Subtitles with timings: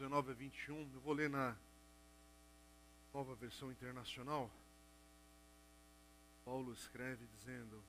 [0.00, 1.54] 19 a 21, eu vou ler na
[3.12, 4.50] nova versão internacional.
[6.42, 7.84] Paulo escreve dizendo: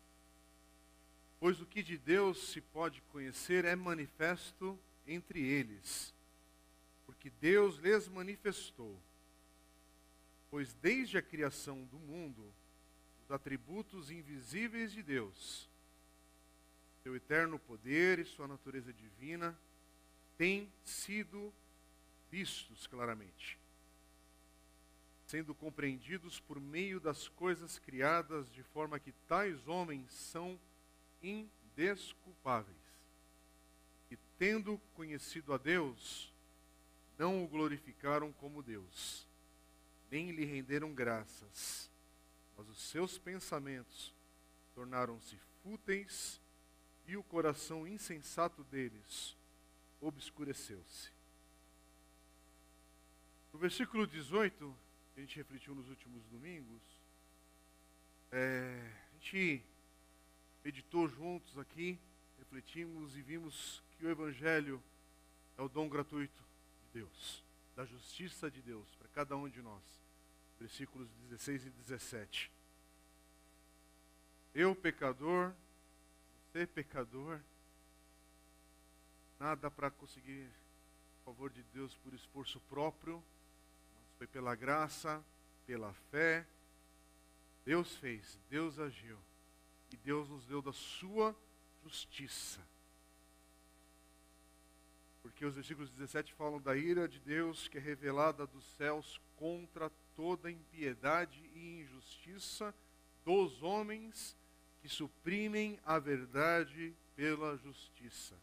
[1.40, 4.78] Pois o que de Deus se pode conhecer é manifesto
[5.08, 6.14] entre eles,
[7.06, 9.02] porque Deus lhes manifestou.
[10.50, 12.44] Pois desde a criação do mundo,
[13.24, 15.70] os atributos invisíveis de Deus,
[17.04, 19.58] seu eterno poder e sua natureza divina,
[20.38, 21.54] têm sido
[22.32, 23.60] vistos claramente,
[25.28, 30.58] sendo compreendidos por meio das coisas criadas, de forma que tais homens são
[31.22, 32.78] indesculpáveis.
[34.10, 36.34] E tendo conhecido a Deus,
[37.18, 39.28] não o glorificaram como Deus,
[40.10, 41.90] nem lhe renderam graças,
[42.58, 44.14] mas os seus pensamentos
[44.74, 46.42] tornaram-se fúteis
[47.06, 49.36] e o coração insensato deles
[50.00, 51.21] obscureceu-se.
[53.54, 54.76] No versículo 18,
[55.14, 56.82] que a gente refletiu nos últimos domingos,
[58.32, 59.64] é, a gente
[60.64, 62.00] meditou juntos aqui,
[62.40, 64.82] refletimos e vimos que o Evangelho
[65.58, 66.42] é o dom gratuito
[66.84, 67.44] de Deus,
[67.76, 69.84] da justiça de Deus para cada um de nós.
[70.60, 72.52] Versículos 16 e 17.
[74.54, 75.54] Eu, pecador,
[76.52, 77.40] você, pecador,
[79.40, 80.50] nada para conseguir
[81.22, 83.24] o favor de Deus por esforço próprio,
[84.22, 85.26] foi pela graça,
[85.66, 86.46] pela fé.
[87.66, 89.18] Deus fez, Deus agiu.
[89.92, 91.36] E Deus nos deu da sua
[91.84, 92.62] justiça.
[95.24, 99.90] Porque os versículos 17 falam da ira de Deus que é revelada dos céus contra
[100.16, 102.76] toda impiedade e injustiça
[103.26, 104.38] dos homens
[104.84, 108.36] que suprimem a verdade pela justiça.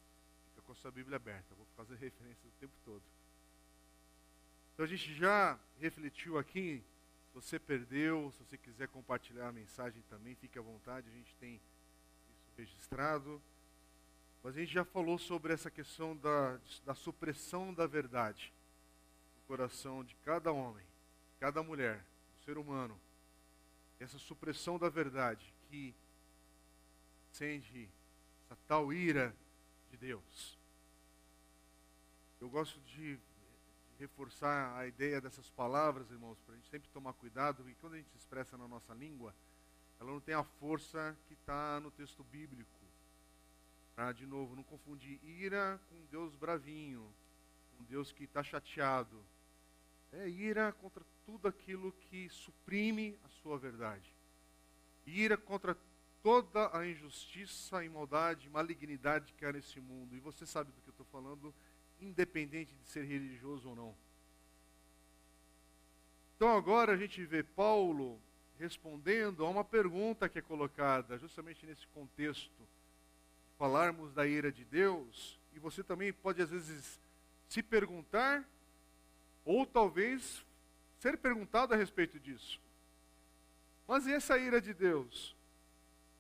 [0.49, 3.18] Fica com a sua Bíblia aberta, vou fazer referência o tempo todo.
[4.79, 6.85] Então a gente já refletiu aqui
[7.35, 11.57] você perdeu, se você quiser compartilhar a mensagem também, fique à vontade, a gente tem
[11.57, 13.43] isso registrado.
[14.41, 18.53] Mas a gente já falou sobre essa questão da, da supressão da verdade
[19.35, 20.87] no coração de cada homem,
[21.33, 21.99] de cada mulher,
[22.39, 22.97] do ser humano.
[23.99, 25.93] Essa supressão da verdade que
[27.33, 27.89] acende
[28.45, 29.35] essa tal ira
[29.91, 30.57] de Deus.
[32.41, 33.19] Eu gosto de
[33.99, 37.97] reforçar a ideia dessas palavras, irmãos, para a gente sempre tomar cuidado, porque quando a
[37.97, 39.35] gente expressa na nossa língua,
[40.01, 42.79] ela não tem a força que está no texto bíblico.
[44.15, 47.13] De novo, não confundir ira com Deus bravinho,
[47.77, 49.21] com Deus que está chateado.
[50.13, 54.15] É ira contra tudo aquilo que suprime a sua verdade.
[55.05, 55.77] Ira contra
[56.23, 60.15] toda a injustiça, imaldade, malignidade que há nesse mundo.
[60.15, 61.53] E você sabe do que eu estou falando
[62.01, 63.95] independente de ser religioso ou não.
[66.37, 68.21] Então agora a gente vê Paulo
[68.59, 72.69] respondendo a uma pergunta que é colocada justamente nesse contexto,
[73.57, 77.01] falarmos da ira de Deus, e você também pode às vezes
[77.49, 78.49] se perguntar,
[79.45, 80.45] ou talvez
[80.99, 82.61] ser perguntado a respeito disso.
[83.87, 85.35] Mas e essa ira de Deus,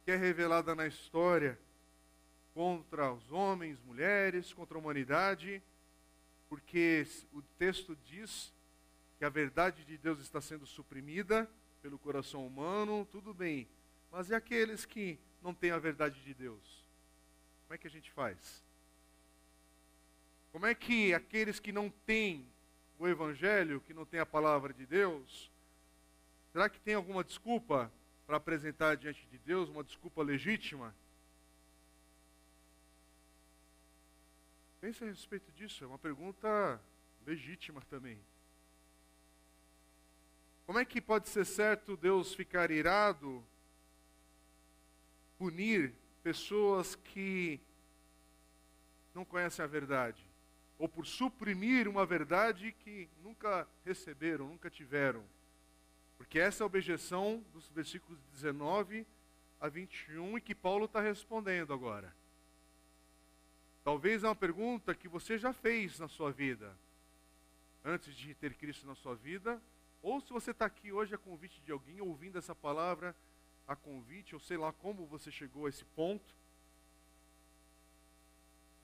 [0.04, 1.58] que é revelada na história,
[2.54, 5.62] contra os homens, mulheres, contra a humanidade,
[6.48, 8.52] porque o texto diz
[9.18, 11.48] que a verdade de Deus está sendo suprimida
[11.82, 13.68] pelo coração humano, tudo bem.
[14.10, 16.84] Mas e aqueles que não têm a verdade de Deus?
[17.66, 18.64] Como é que a gente faz?
[20.50, 22.46] Como é que aqueles que não têm
[22.98, 25.50] o Evangelho, que não têm a palavra de Deus,
[26.52, 27.92] será que tem alguma desculpa
[28.26, 30.94] para apresentar diante de Deus, uma desculpa legítima?
[34.80, 36.80] Pense a respeito disso, é uma pergunta
[37.26, 38.20] legítima também.
[40.64, 43.44] Como é que pode ser certo Deus ficar irado,
[45.36, 47.60] punir pessoas que
[49.12, 50.22] não conhecem a verdade?
[50.78, 55.24] Ou por suprimir uma verdade que nunca receberam, nunca tiveram?
[56.16, 59.04] Porque essa é a objeção dos versículos 19
[59.60, 62.14] a 21 e que Paulo está respondendo agora.
[63.88, 66.76] Talvez é uma pergunta que você já fez na sua vida,
[67.82, 69.62] antes de ter Cristo na sua vida,
[70.02, 73.16] ou se você está aqui hoje a convite de alguém, ouvindo essa palavra
[73.66, 76.34] a convite, ou sei lá como você chegou a esse ponto.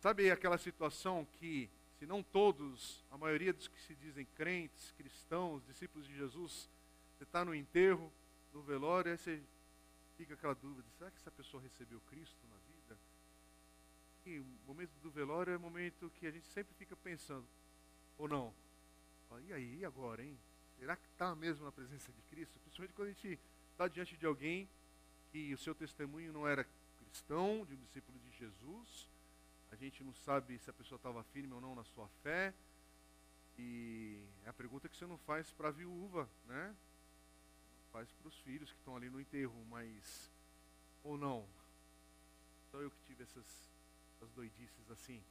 [0.01, 1.69] Sabe aquela situação que,
[1.99, 6.67] se não todos, a maioria dos que se dizem crentes, cristãos, discípulos de Jesus,
[7.19, 8.11] você está no enterro,
[8.55, 9.43] no velório, aí você
[10.17, 12.39] fica aquela dúvida: será que essa pessoa recebeu Cristo
[14.25, 17.47] que o momento do velório é o momento que a gente sempre fica pensando:
[18.17, 18.53] Ou não?
[19.47, 20.39] E aí, e agora, hein?
[20.79, 22.59] Será que está mesmo na presença de Cristo?
[22.61, 23.39] Principalmente quando a gente
[23.73, 24.69] está diante de alguém
[25.31, 26.67] que o seu testemunho não era
[26.99, 29.09] cristão, de um discípulo de Jesus.
[29.71, 32.55] A gente não sabe se a pessoa estava firme ou não na sua fé.
[33.59, 36.75] E é a pergunta que você não faz para a viúva, né?
[37.93, 40.31] Faz para os filhos que estão ali no enterro, mas
[41.03, 41.47] ou não?
[42.71, 43.74] Só eu que tive essas,
[44.25, 45.23] essas doidices assim.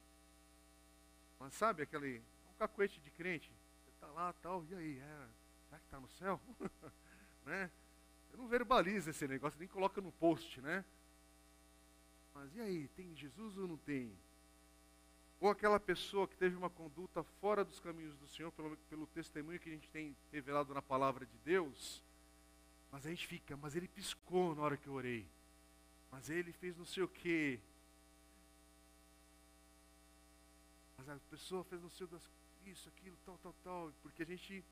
[1.38, 3.50] Mas sabe aquele um cacuete de crente?
[3.82, 4.98] Você está lá tal, e aí?
[4.98, 5.28] É,
[5.66, 6.40] será que está no céu?
[7.44, 7.70] né?
[8.30, 10.84] Você não verbaliza esse negócio, nem coloca no post, né?
[12.32, 14.16] Mas e aí, tem Jesus ou não tem?
[15.40, 19.60] Ou aquela pessoa que teve uma conduta fora dos caminhos do Senhor, pelo, pelo testemunho
[19.60, 22.02] que a gente tem revelado na palavra de Deus,
[22.90, 25.26] mas a gente fica, mas ele piscou na hora que eu orei.
[26.10, 27.60] Mas ele fez não sei o quê.
[31.06, 32.22] Mas a pessoa fez não sei das
[32.64, 33.92] isso, aquilo, tal, tal, tal.
[34.02, 34.64] Porque a gente.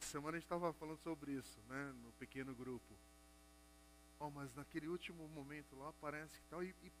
[0.00, 1.94] Semana a gente estava falando sobre isso, né?
[2.02, 2.98] No pequeno grupo.
[4.18, 6.64] Oh, mas naquele último momento lá parece que tal.
[6.64, 6.92] E, e, e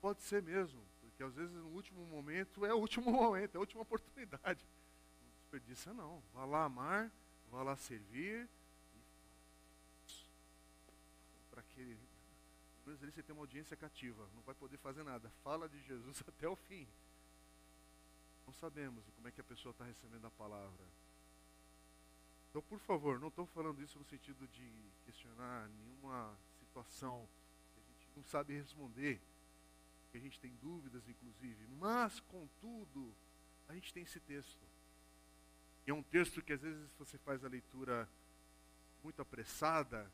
[0.00, 0.82] pode ser mesmo.
[1.00, 4.62] Porque às vezes no último momento é o último momento, é a última oportunidade.
[5.22, 6.22] Não desperdiça não.
[6.34, 7.10] Vá lá amar,
[7.50, 8.46] vá lá servir
[11.50, 11.96] para que
[12.86, 15.30] menos ali você tenha uma audiência cativa, não vai poder fazer nada.
[15.42, 16.86] Fala de Jesus até o fim.
[18.46, 20.86] Não sabemos como é que a pessoa está recebendo a palavra.
[22.50, 24.72] Então, por favor, não estou falando isso no sentido de
[25.04, 27.28] questionar nenhuma situação
[27.74, 29.20] que a gente não sabe responder,
[30.10, 31.66] que a gente tem dúvidas, inclusive.
[31.78, 33.12] Mas, contudo,
[33.68, 34.64] a gente tem esse texto.
[35.86, 38.08] E é um texto que às vezes você faz a leitura
[39.02, 40.10] muito apressada,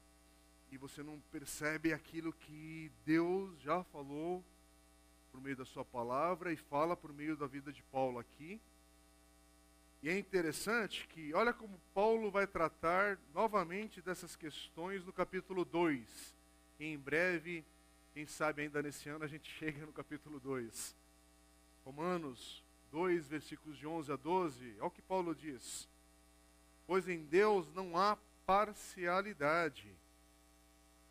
[0.73, 4.43] e você não percebe aquilo que Deus já falou
[5.31, 8.59] por meio da sua palavra e fala por meio da vida de Paulo aqui.
[10.03, 16.35] E é interessante que, olha como Paulo vai tratar novamente dessas questões no capítulo 2.
[16.81, 17.63] Em breve,
[18.15, 20.97] quem sabe ainda nesse ano, a gente chega no capítulo 2.
[21.85, 24.77] Romanos 2, versículos de 11 a 12.
[24.79, 25.87] Olha o que Paulo diz:
[26.87, 28.17] Pois em Deus não há
[28.47, 30.01] parcialidade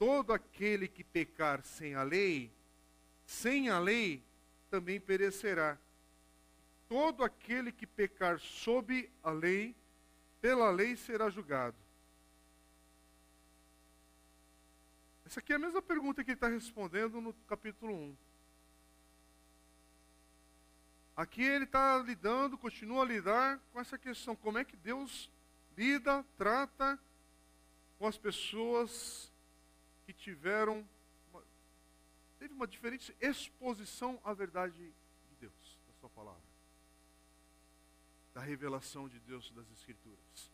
[0.01, 2.51] todo aquele que pecar sem a lei,
[3.23, 4.23] sem a lei
[4.67, 5.77] também perecerá.
[6.89, 9.75] Todo aquele que pecar sob a lei,
[10.41, 11.77] pela lei será julgado.
[15.23, 18.17] Essa aqui é a mesma pergunta que ele está respondendo no capítulo 1.
[21.15, 25.29] Aqui ele está lidando, continua a lidar com essa questão: como é que Deus
[25.77, 26.99] lida, trata
[27.99, 29.30] com as pessoas
[30.11, 30.85] que tiveram
[31.31, 31.41] uma,
[32.37, 34.75] teve uma diferente exposição à verdade
[35.29, 36.41] de Deus, da sua palavra.
[38.33, 40.51] Da revelação de Deus das Escrituras.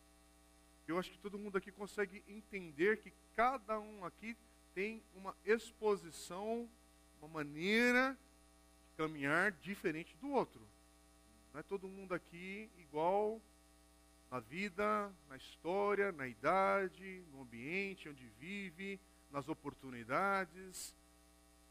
[0.86, 4.36] Eu acho que todo mundo aqui consegue entender que cada um aqui
[4.74, 6.68] tem uma exposição,
[7.20, 8.16] uma maneira
[8.86, 10.66] de caminhar diferente do outro.
[11.52, 13.40] Não é todo mundo aqui igual
[14.30, 20.94] na vida, na história, na idade, no ambiente onde vive, nas oportunidades,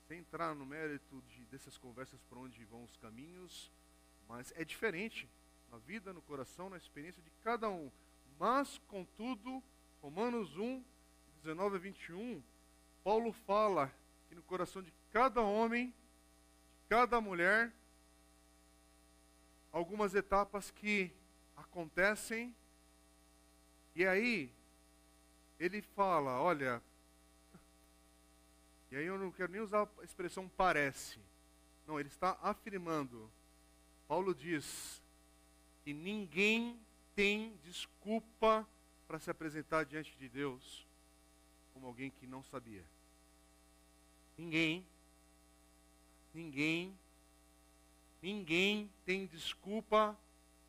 [0.07, 3.71] sem entrar no mérito de, dessas conversas por onde vão os caminhos,
[4.27, 5.29] mas é diferente
[5.71, 7.91] na vida, no coração, na experiência de cada um.
[8.39, 9.61] Mas, contudo,
[10.01, 10.83] Romanos 1,
[11.41, 12.43] 19 a 21,
[13.03, 13.93] Paulo fala
[14.27, 17.73] que no coração de cada homem, de cada mulher,
[19.71, 21.11] algumas etapas que
[21.55, 22.55] acontecem,
[23.95, 24.53] e aí
[25.59, 26.81] ele fala: olha,
[28.91, 31.19] e aí eu não quero nem usar a expressão parece.
[31.85, 33.31] Não, ele está afirmando.
[34.07, 35.01] Paulo diz
[35.83, 36.79] que ninguém
[37.15, 38.67] tem desculpa
[39.07, 40.85] para se apresentar diante de Deus
[41.73, 42.83] como alguém que não sabia.
[44.37, 44.85] Ninguém,
[46.33, 46.97] ninguém,
[48.21, 50.17] ninguém tem desculpa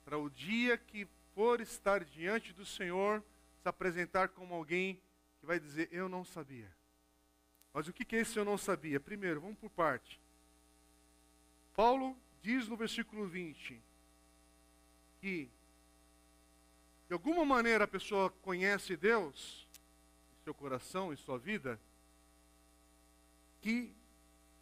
[0.04, 3.22] para o dia que for estar diante do Senhor
[3.62, 5.00] se apresentar como alguém
[5.38, 6.77] que vai dizer: Eu não sabia.
[7.78, 8.98] Mas o que é esse eu não sabia?
[8.98, 10.20] Primeiro, vamos por parte.
[11.76, 13.80] Paulo diz no versículo 20
[15.20, 15.48] que
[17.06, 19.64] de alguma maneira a pessoa conhece Deus
[20.42, 21.80] seu coração, em sua vida,
[23.60, 23.94] que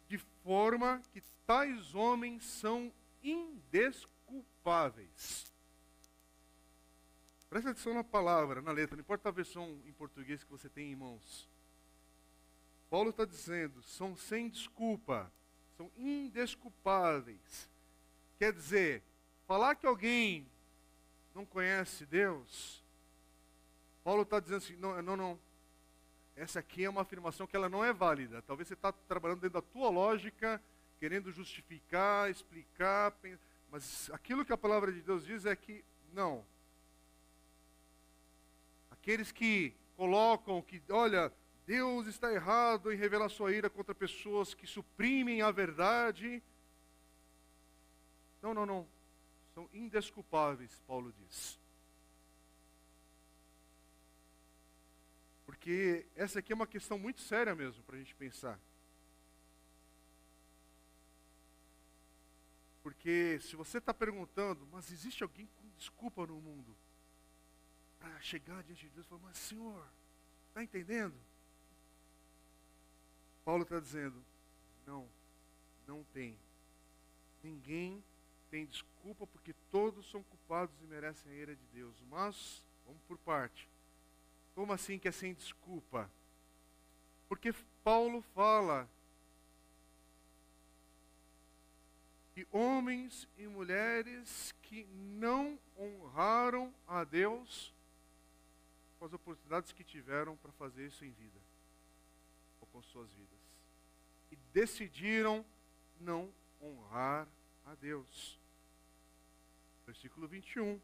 [0.07, 2.93] de forma que tais homens são
[3.23, 5.51] indesculpáveis.
[7.49, 10.91] Presta atenção na palavra, na letra, não importa a versão em português que você tem
[10.91, 11.49] em mãos.
[12.89, 15.31] Paulo está dizendo, são sem desculpa,
[15.75, 17.69] são indesculpáveis.
[18.37, 19.03] Quer dizer,
[19.45, 20.47] falar que alguém
[21.35, 22.83] não conhece Deus,
[24.07, 25.39] Paulo está dizendo assim: não, não, não.
[26.33, 28.41] Essa aqui é uma afirmação que ela não é válida.
[28.43, 30.61] Talvez você está trabalhando dentro da tua lógica,
[30.97, 33.13] querendo justificar, explicar,
[33.69, 36.45] mas aquilo que a palavra de Deus diz é que não.
[38.91, 41.33] Aqueles que colocam que, olha,
[41.67, 46.41] Deus está errado em revelar sua ira contra pessoas que suprimem a verdade.
[48.41, 48.87] Não, não, não.
[49.53, 51.59] São indesculpáveis, Paulo diz.
[55.45, 58.57] Porque essa aqui é uma questão muito séria mesmo para a gente pensar.
[62.81, 66.77] Porque se você está perguntando, mas existe alguém com desculpa no mundo?
[67.99, 69.85] Para chegar diante de Deus e falar, mas Senhor,
[70.47, 71.26] está entendendo?
[73.47, 74.21] Paulo está dizendo,
[74.85, 75.07] não,
[75.87, 76.37] não tem.
[77.41, 78.03] Ninguém
[78.51, 81.95] tem desculpa porque todos são culpados e merecem a ira de Deus.
[82.09, 83.69] Mas, vamos por parte.
[84.53, 86.11] Como assim que é sem desculpa?
[87.29, 87.53] Porque
[87.85, 88.85] Paulo fala
[92.35, 97.73] que homens e mulheres que não honraram a Deus
[98.99, 101.39] com as oportunidades que tiveram para fazer isso em vida,
[102.59, 103.36] ou com suas vidas,
[104.57, 105.45] decidiram
[105.99, 107.27] não honrar
[107.63, 108.39] a Deus.
[109.85, 110.81] Versículo 21.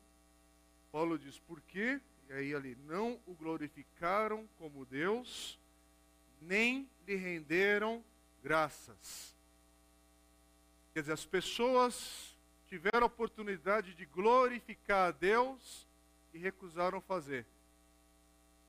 [0.92, 2.00] Paulo diz: Por quê?
[2.30, 5.60] E aí ali, não o glorificaram como Deus,
[6.39, 8.06] nem lhe renderam
[8.44, 9.36] graças.
[10.94, 12.38] Quer dizer, as pessoas
[12.68, 15.88] tiveram a oportunidade de glorificar a Deus
[16.32, 17.44] e recusaram fazer.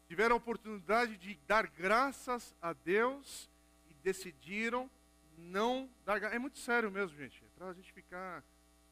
[0.08, 3.50] Tiveram a oportunidade de dar graças a Deus
[3.90, 4.90] e decidiram
[5.36, 7.44] não dar É muito sério mesmo, gente.
[7.44, 8.44] É para a gente ficar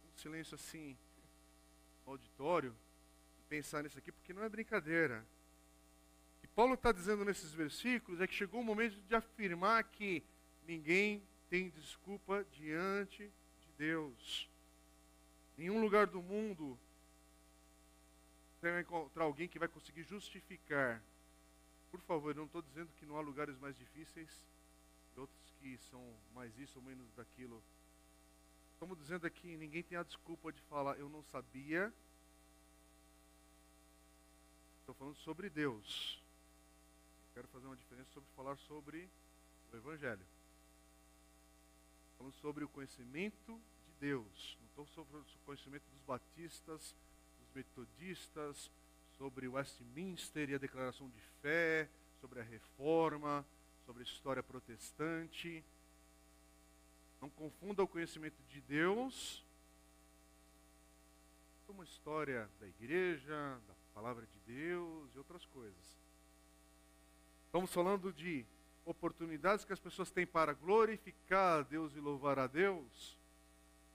[0.05, 0.97] um silêncio assim
[2.07, 2.75] auditório
[3.39, 5.25] e pensar nisso aqui, porque não é brincadeira.
[6.39, 10.23] O que Paulo está dizendo nesses versículos é que chegou o momento de afirmar que
[10.67, 13.31] ninguém tem desculpa diante
[13.61, 14.51] de Deus.
[15.57, 16.79] Nenhum lugar do mundo
[18.61, 21.03] vai encontrar alguém que vai conseguir justificar.
[21.91, 24.47] Por favor, eu não estou dizendo que não há lugares mais difíceis
[25.63, 26.03] que são
[26.35, 27.63] mais isso ou menos daquilo.
[28.73, 31.95] Estamos dizendo aqui, ninguém tem a desculpa de falar, eu não sabia.
[34.81, 36.21] Estou falando sobre Deus.
[37.33, 39.09] Quero fazer uma diferença sobre falar sobre
[39.73, 40.27] o Evangelho
[42.23, 44.57] falando sobre o conhecimento de Deus.
[44.61, 46.95] Não estou sobre o conhecimento dos batistas,
[47.41, 48.71] dos metodistas,
[49.19, 51.89] sobre Westminster e a declaração de fé,
[52.21, 53.45] sobre a reforma,
[53.85, 55.65] sobre a história protestante.
[57.21, 59.45] Não confunda o conhecimento de Deus
[61.67, 66.03] com uma história da igreja, da palavra de Deus e outras coisas.
[67.47, 68.45] Estamos falando de
[68.85, 73.19] oportunidades que as pessoas têm para glorificar a Deus e louvar a Deus,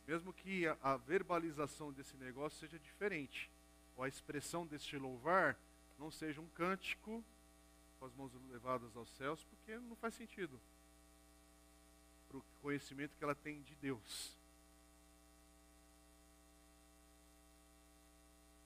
[0.07, 3.51] mesmo que a, verbalização desse negócio seja diferente,
[3.95, 5.59] ou a expressão deste louvar
[5.99, 7.23] não seja um cântico
[7.99, 10.59] com as mãos levadas aos céus, porque não faz sentido
[12.27, 14.37] para o conhecimento que ela tem de Deus.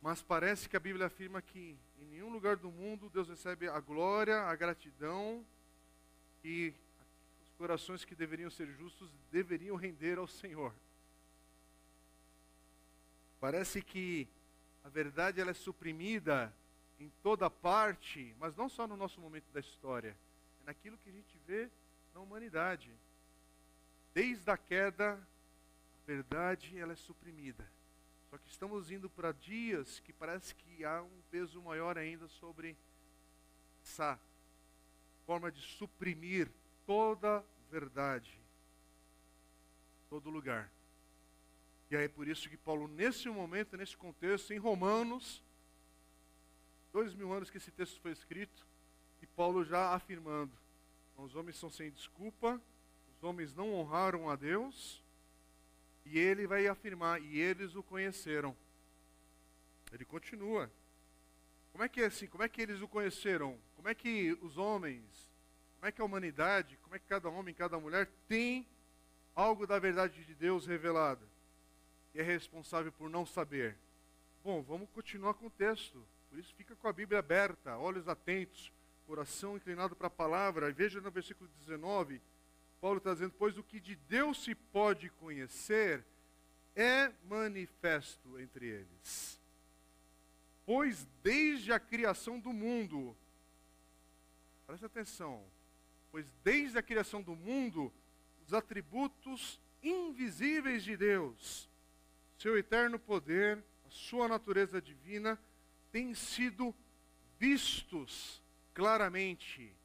[0.01, 3.79] Mas parece que a Bíblia afirma que em nenhum lugar do mundo Deus recebe a
[3.79, 5.45] glória, a gratidão
[6.43, 6.73] e
[7.43, 10.73] os corações que deveriam ser justos deveriam render ao Senhor.
[13.39, 14.27] Parece que
[14.83, 16.51] a verdade ela é suprimida
[17.01, 20.15] em toda parte, mas não só no nosso momento da história,
[20.61, 21.67] é naquilo que a gente vê
[22.13, 22.91] na humanidade.
[24.13, 27.67] Desde a queda, a verdade ela é suprimida.
[28.29, 32.77] Só que estamos indo para dias que parece que há um peso maior ainda sobre
[33.83, 34.19] essa
[35.25, 36.51] forma de suprimir
[36.85, 38.39] toda verdade,
[40.07, 40.71] todo lugar.
[41.89, 45.43] E aí é por isso que Paulo, nesse momento, nesse contexto, em Romanos,
[46.91, 48.65] dois mil anos que esse texto foi escrito,
[49.21, 50.51] e Paulo já afirmando:
[51.17, 52.61] os homens são sem desculpa,
[53.15, 55.01] os homens não honraram a Deus,
[56.05, 58.55] e ele vai afirmar: e eles o conheceram.
[59.91, 60.71] Ele continua.
[61.71, 62.27] Como é que é assim?
[62.27, 63.57] Como é que eles o conheceram?
[63.75, 65.29] Como é que os homens,
[65.75, 68.67] como é que a humanidade, como é que cada homem, cada mulher tem
[69.35, 71.25] algo da verdade de Deus revelada
[72.13, 73.77] e é responsável por não saber?
[74.43, 76.03] Bom, vamos continuar com o texto.
[76.31, 78.71] Por isso fica com a Bíblia aberta, olhos atentos,
[79.05, 80.69] coração inclinado para a palavra.
[80.69, 82.21] E veja no versículo 19,
[82.79, 86.05] Paulo está dizendo, pois o que de Deus se pode conhecer
[86.73, 89.37] é manifesto entre eles.
[90.65, 93.13] Pois desde a criação do mundo,
[94.65, 95.43] presta atenção,
[96.13, 97.91] pois desde a criação do mundo,
[98.47, 101.69] os atributos invisíveis de Deus,
[102.37, 105.37] seu eterno poder, a sua natureza divina,
[105.91, 106.73] têm sido
[107.37, 108.41] vistos
[108.73, 109.75] claramente.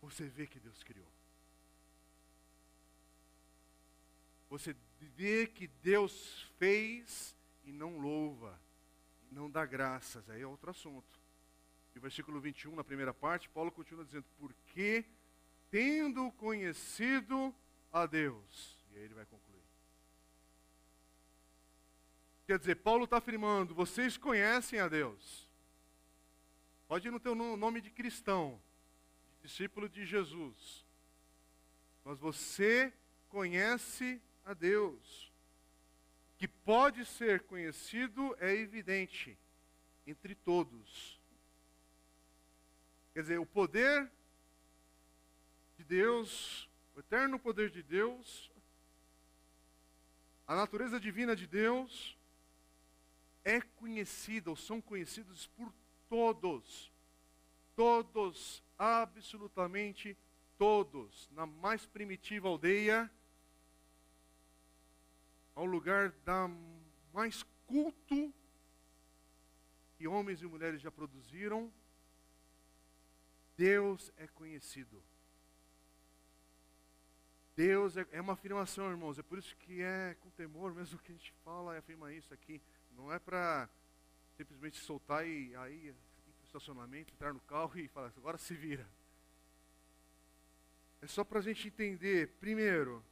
[0.00, 1.08] Você vê que Deus criou.
[4.50, 7.34] Você vê que Deus fez
[7.64, 8.60] e não louva,
[9.30, 10.28] não dá graças.
[10.30, 11.18] Aí é outro assunto.
[11.94, 15.04] E o versículo 21, na primeira parte, Paulo continua dizendo: Porque
[15.70, 17.54] tendo conhecido
[17.92, 18.78] a Deus.
[18.92, 19.43] E aí ele vai concluir.
[22.54, 25.50] Quer dizer, Paulo está afirmando: vocês conhecem a Deus.
[26.86, 28.62] Pode não ter o nome de cristão,
[29.42, 30.86] de discípulo de Jesus.
[32.04, 32.92] Mas você
[33.28, 35.32] conhece a Deus.
[36.32, 39.36] O que pode ser conhecido é evidente
[40.06, 41.20] entre todos.
[43.14, 44.08] Quer dizer, o poder
[45.76, 48.48] de Deus, o eterno poder de Deus,
[50.46, 52.16] a natureza divina de Deus
[53.44, 55.72] é conhecida, ou são conhecidos por
[56.08, 56.90] todos.
[57.76, 60.16] Todos, absolutamente
[60.56, 61.28] todos.
[61.32, 63.10] Na mais primitiva aldeia,
[65.54, 66.48] ao lugar da
[67.12, 68.32] mais culto
[69.96, 71.72] que homens e mulheres já produziram,
[73.56, 75.02] Deus é conhecido.
[77.56, 79.18] Deus é, é, uma afirmação, irmãos.
[79.18, 82.34] É por isso que é com temor mesmo que a gente fala e afirma isso
[82.34, 82.60] aqui.
[82.96, 83.68] Não é para
[84.36, 88.54] simplesmente soltar e aí ir para o estacionamento, entrar no carro e falar, agora se
[88.54, 88.88] vira.
[91.02, 93.04] É só para a gente entender, primeiro,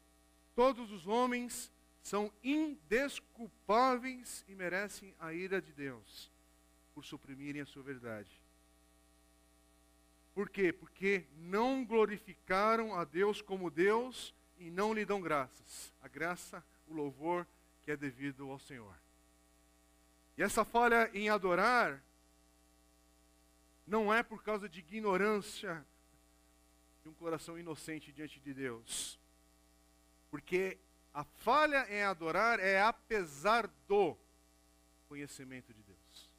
[0.54, 1.70] todos os homens
[2.02, 6.30] são indesculpáveis e merecem a ira de Deus
[6.94, 8.40] por suprimirem a sua verdade.
[10.34, 10.72] Por quê?
[10.72, 15.92] Porque não glorificaram a Deus como Deus e não lhe dão graças.
[16.00, 17.46] A graça, o louvor
[17.82, 19.01] que é devido ao Senhor.
[20.36, 22.02] E essa falha em adorar
[23.86, 25.84] não é por causa de ignorância
[27.02, 29.18] de um coração inocente diante de Deus.
[30.30, 30.78] Porque
[31.12, 34.16] a falha em adorar é apesar do
[35.08, 36.30] conhecimento de Deus.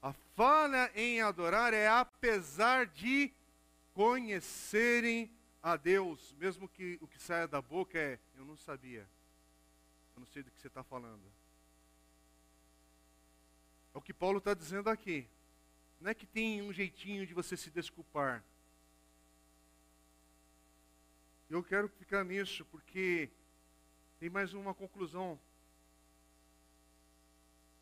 [0.00, 3.32] A falha em adorar é apesar de
[3.92, 5.28] conhecerem
[5.60, 9.08] a Deus, mesmo que o que saia da boca é: Eu não sabia,
[10.14, 11.37] eu não sei do que você está falando.
[13.98, 15.26] É o que Paulo está dizendo aqui.
[16.00, 18.44] Não é que tem um jeitinho de você se desculpar.
[21.50, 23.28] Eu quero ficar nisso porque
[24.20, 25.36] tem mais uma conclusão.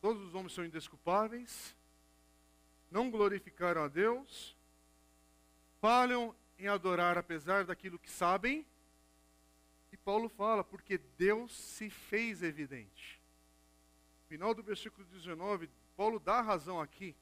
[0.00, 1.76] Todos os homens são indesculpáveis,
[2.90, 4.56] não glorificaram a Deus,
[5.82, 8.64] falham em adorar apesar daquilo que sabem.
[9.92, 13.20] E Paulo fala, porque Deus se fez evidente.
[14.30, 17.14] Final do versículo 19, Paulo dá razão aqui.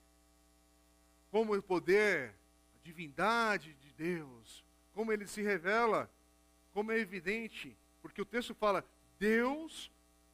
[1.30, 2.34] Como o poder,
[2.74, 6.10] a divindade de Deus, como ele se revela,
[6.72, 7.76] como é evidente.
[8.02, 8.84] Porque o texto fala,
[9.18, 9.90] Deus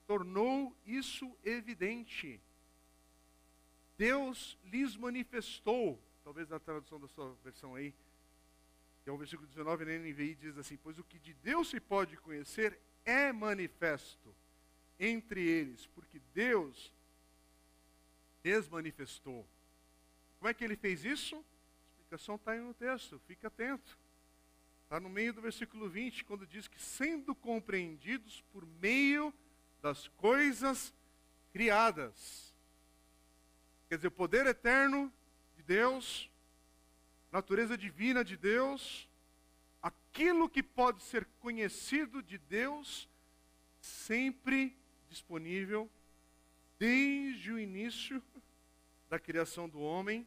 [0.07, 2.41] tornou isso evidente.
[3.97, 7.95] Deus lhes manifestou, talvez na tradução da sua versão aí,
[9.03, 11.81] que é o versículo 19 na NVI diz assim: Pois o que de Deus se
[11.81, 14.35] pode conhecer é manifesto
[14.99, 16.93] entre eles, porque Deus
[18.43, 19.47] desmanifestou.
[20.39, 21.37] Como é que ele fez isso?
[21.37, 23.99] A explicação está aí no texto, fique atento.
[24.85, 29.33] Está no meio do versículo 20, quando diz que sendo compreendidos por meio
[29.81, 30.93] das coisas
[31.53, 32.55] criadas.
[33.89, 35.13] Quer dizer, o poder eterno
[35.57, 36.31] de Deus,
[37.31, 39.09] natureza divina de Deus,
[39.83, 43.09] aquilo que pode ser conhecido de Deus,
[43.81, 44.77] sempre
[45.09, 45.91] disponível
[46.81, 48.23] desde o início
[49.11, 50.27] da criação do homem,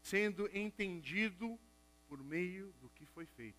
[0.00, 1.58] sendo entendido
[2.08, 3.58] por meio do que foi feito.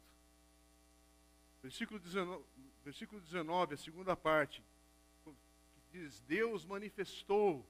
[1.62, 2.44] Versículo 19,
[2.86, 4.64] versículo 19 a segunda parte,
[5.26, 5.34] que
[5.92, 7.68] diz: Deus manifestou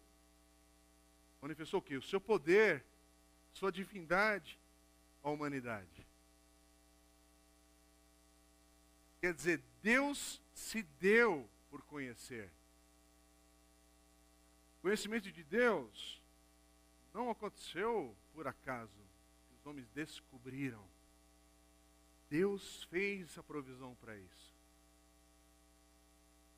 [1.41, 1.97] manifestou o quê?
[1.97, 2.85] O seu poder,
[3.51, 4.59] sua divindade
[5.23, 6.05] à humanidade.
[9.19, 12.51] Quer dizer, Deus se deu por conhecer.
[14.81, 16.21] Conhecimento de Deus
[17.13, 18.99] não aconteceu por acaso.
[19.53, 20.83] Os homens descobriram.
[22.29, 24.55] Deus fez a provisão para isso.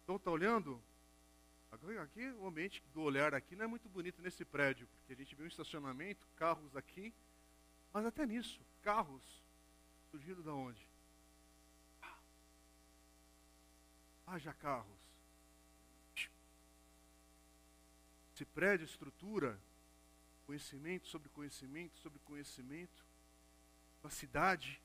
[0.04, 0.82] Então está olhando?
[2.02, 5.34] Aqui o ambiente do olhar aqui não é muito bonito nesse prédio, porque a gente
[5.34, 7.12] vê um estacionamento, carros aqui,
[7.92, 9.44] mas até nisso, carros
[10.12, 10.88] surgindo da onde?
[14.28, 15.03] Haja carros.
[18.44, 19.58] Esse prédio, estrutura,
[20.46, 23.06] conhecimento sobre conhecimento sobre conhecimento,
[24.04, 24.82] uma cidade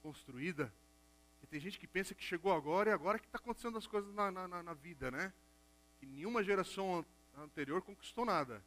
[0.00, 0.72] construída.
[1.42, 4.14] E tem gente que pensa que chegou agora e agora que está acontecendo as coisas
[4.14, 5.32] na, na, na, vida, né?
[5.98, 7.04] Que nenhuma geração
[7.38, 8.62] anterior conquistou nada.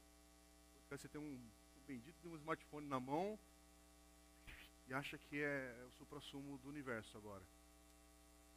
[0.89, 3.39] Você tem um, um bendito de um smartphone na mão
[4.89, 7.43] e acha que é o supra-sumo do universo agora.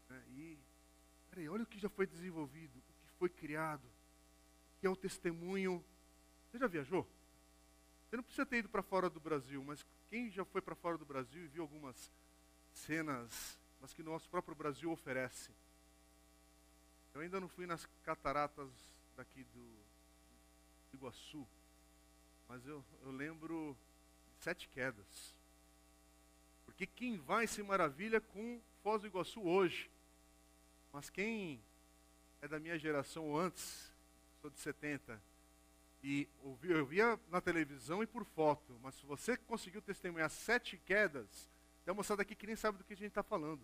[0.09, 0.25] Né?
[0.31, 0.59] E,
[1.31, 3.87] peraí, olha o que já foi desenvolvido, o que foi criado,
[4.83, 5.83] que é o testemunho.
[6.51, 7.09] Você já viajou?
[8.05, 10.99] Você não precisa ter ido para fora do Brasil, mas quem já foi para fora
[10.99, 12.11] do Brasil e viu algumas
[12.73, 15.53] cenas, mas que nosso próprio Brasil oferece?
[17.15, 18.69] Eu ainda não fui nas cataratas
[19.17, 19.83] daqui do,
[20.93, 21.47] Iguaçu,
[22.49, 23.77] mas eu, eu lembro
[24.37, 25.33] de sete quedas.
[26.67, 29.89] Porque quem vai se maravilha com Foz do Iguaçu hoje.
[30.93, 31.63] Mas quem
[32.41, 33.92] é da minha geração ou antes,
[34.43, 35.23] sou de 70,
[36.03, 40.77] e ouvi, eu via na televisão e por foto, mas se você conseguiu testemunhar sete
[40.77, 41.49] quedas,
[41.85, 43.63] tem uma moçada aqui que nem sabe do que a gente está falando.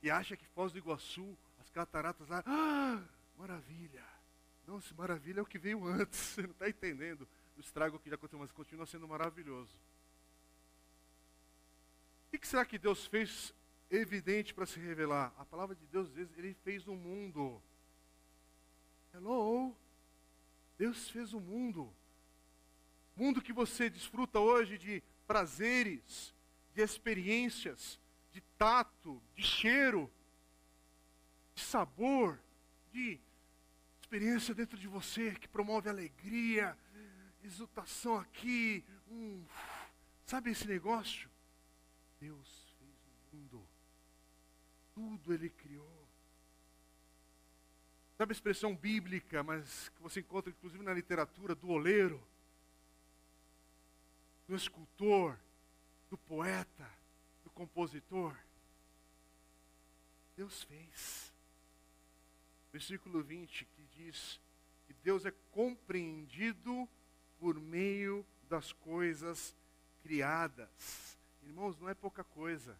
[0.00, 3.02] E acha que Foz do Iguaçu, as cataratas lá, ah,
[3.36, 4.04] maravilha.
[4.64, 6.20] Não, se maravilha é o que veio antes.
[6.38, 9.76] Você não está entendendo o estrago que já aconteceu, mas continua sendo maravilhoso.
[12.32, 13.52] O que será que Deus fez
[13.90, 15.34] evidente para se revelar?
[15.36, 17.60] A palavra de Deus diz, Ele fez o mundo.
[19.14, 19.72] Hello?
[20.76, 21.94] Deus fez o mundo.
[23.14, 26.34] Mundo que você desfruta hoje de prazeres,
[26.74, 28.00] de experiências,
[28.32, 30.10] de tato, de cheiro,
[31.54, 32.40] de sabor,
[32.92, 33.20] de
[34.00, 36.76] experiência dentro de você que promove alegria,
[37.44, 39.44] exultação aqui, um,
[40.26, 41.30] sabe esse negócio?
[42.18, 43.64] Deus fez o mundo.
[44.92, 46.03] Tudo ele criou.
[48.16, 52.22] Sabe a expressão bíblica, mas que você encontra inclusive na literatura, do oleiro,
[54.46, 55.36] do escultor,
[56.08, 56.88] do poeta,
[57.42, 58.36] do compositor?
[60.36, 61.32] Deus fez.
[62.72, 64.40] Versículo 20 que diz
[64.86, 66.88] que Deus é compreendido
[67.40, 69.54] por meio das coisas
[70.02, 71.18] criadas.
[71.42, 72.78] Irmãos, não é pouca coisa.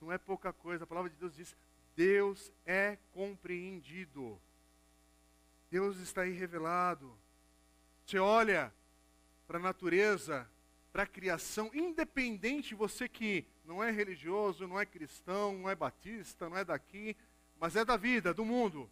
[0.00, 0.84] Não é pouca coisa.
[0.84, 1.56] A palavra de Deus diz:
[1.96, 4.38] Deus é compreendido.
[5.70, 7.18] Deus está aí revelado.
[8.04, 8.72] Você olha
[9.46, 10.48] para a natureza,
[10.92, 16.50] para a criação, independente você que não é religioso, não é cristão, não é batista,
[16.50, 17.16] não é daqui,
[17.58, 18.90] mas é da vida, do mundo.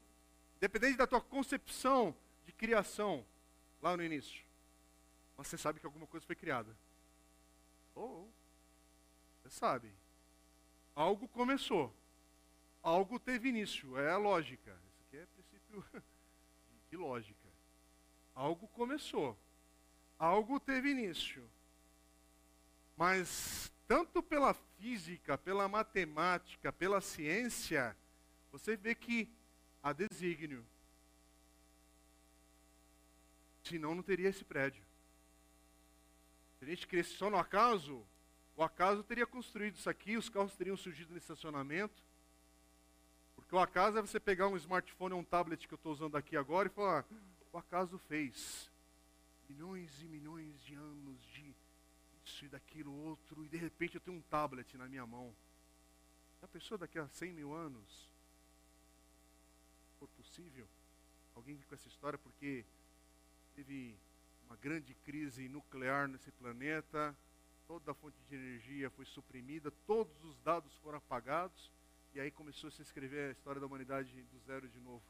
[0.56, 3.24] Independente da tua concepção de criação
[3.82, 4.42] lá no início.
[5.36, 6.74] Mas você sabe que alguma coisa foi criada.
[7.94, 9.92] Ou oh, você sabe.
[10.96, 11.94] Algo começou
[12.84, 14.78] algo teve início, é a lógica.
[14.86, 15.84] Isso aqui é princípio
[16.90, 17.48] de lógica.
[18.34, 19.36] Algo começou,
[20.18, 21.48] algo teve início.
[22.96, 27.96] Mas tanto pela física, pela matemática, pela ciência,
[28.52, 29.28] você vê que
[29.82, 30.64] há desígnio.
[33.62, 34.84] Senão não teria esse prédio.
[36.58, 38.06] Se a gente cresce só no acaso,
[38.56, 42.03] o acaso teria construído isso aqui, os carros teriam surgido no estacionamento,
[43.54, 46.16] porque o acaso é você pegar um smartphone ou um tablet que eu estou usando
[46.16, 47.04] aqui agora e falar,
[47.52, 48.68] o acaso fez
[49.48, 51.54] milhões e milhões de anos de
[52.24, 55.32] isso e daquilo outro, e de repente eu tenho um tablet na minha mão.
[56.40, 58.10] Já pensou daqui a 100 mil anos?
[60.00, 60.66] For possível,
[61.36, 62.64] alguém com essa história, porque
[63.54, 63.94] teve
[64.48, 67.16] uma grande crise nuclear nesse planeta,
[67.68, 71.70] toda a fonte de energia foi suprimida, todos os dados foram apagados,
[72.14, 75.02] e aí começou a se escrever a história da humanidade do zero de novo.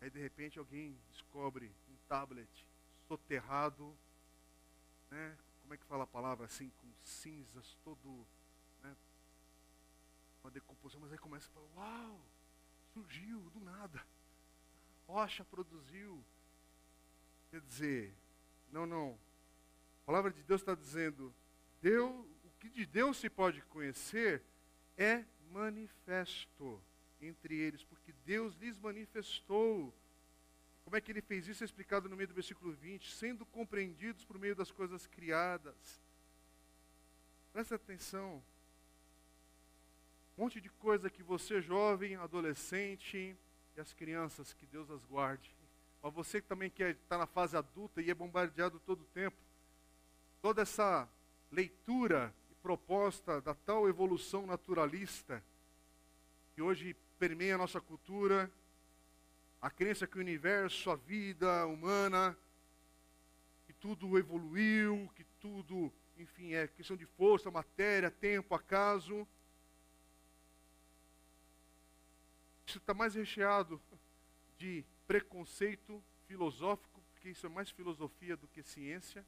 [0.00, 2.48] Aí de repente alguém descobre um tablet
[3.06, 3.94] soterrado,
[5.10, 5.36] né?
[5.60, 8.26] Como é que fala a palavra assim, com cinzas, todo,
[8.82, 8.96] né?
[10.42, 12.20] Uma decomposição, mas aí começa a falar, uau,
[12.94, 14.02] surgiu do nada.
[15.06, 16.24] Rocha produziu.
[17.50, 18.14] Quer dizer,
[18.72, 19.18] não, não.
[20.02, 21.34] A palavra de Deus está dizendo,
[21.82, 24.42] Deus, o que de Deus se pode conhecer
[25.02, 26.80] é manifesto
[27.20, 29.92] entre eles, porque Deus lhes manifestou.
[30.84, 31.62] Como é que ele fez isso?
[31.62, 36.00] É explicado no meio do versículo 20: sendo compreendidos por meio das coisas criadas.
[37.52, 38.42] Presta atenção.
[40.36, 43.36] Um monte de coisa que você, jovem, adolescente
[43.76, 45.54] e as crianças, que Deus as guarde.
[46.02, 49.36] Mas você que também quer estar na fase adulta e é bombardeado todo o tempo,
[50.40, 51.08] toda essa
[51.50, 55.42] leitura proposta da tal evolução naturalista
[56.54, 58.50] que hoje permeia a nossa cultura,
[59.60, 62.36] a crença que o universo, a vida humana,
[63.66, 69.26] que tudo evoluiu, que tudo, enfim, é questão de força, matéria, tempo, acaso.
[72.66, 73.80] Isso está mais recheado
[74.58, 79.24] de preconceito filosófico, porque isso é mais filosofia do que ciência.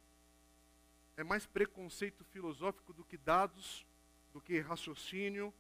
[1.17, 3.87] É mais preconceito filosófico do que dados,
[4.33, 5.55] do que raciocínio,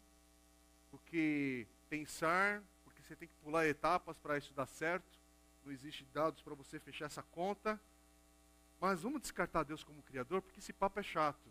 [0.90, 5.18] do que pensar, porque você tem que pular etapas para isso dar certo.
[5.64, 7.80] Não existe dados para você fechar essa conta.
[8.80, 11.48] Mas vamos descartar Deus como Criador, porque esse papo é chato.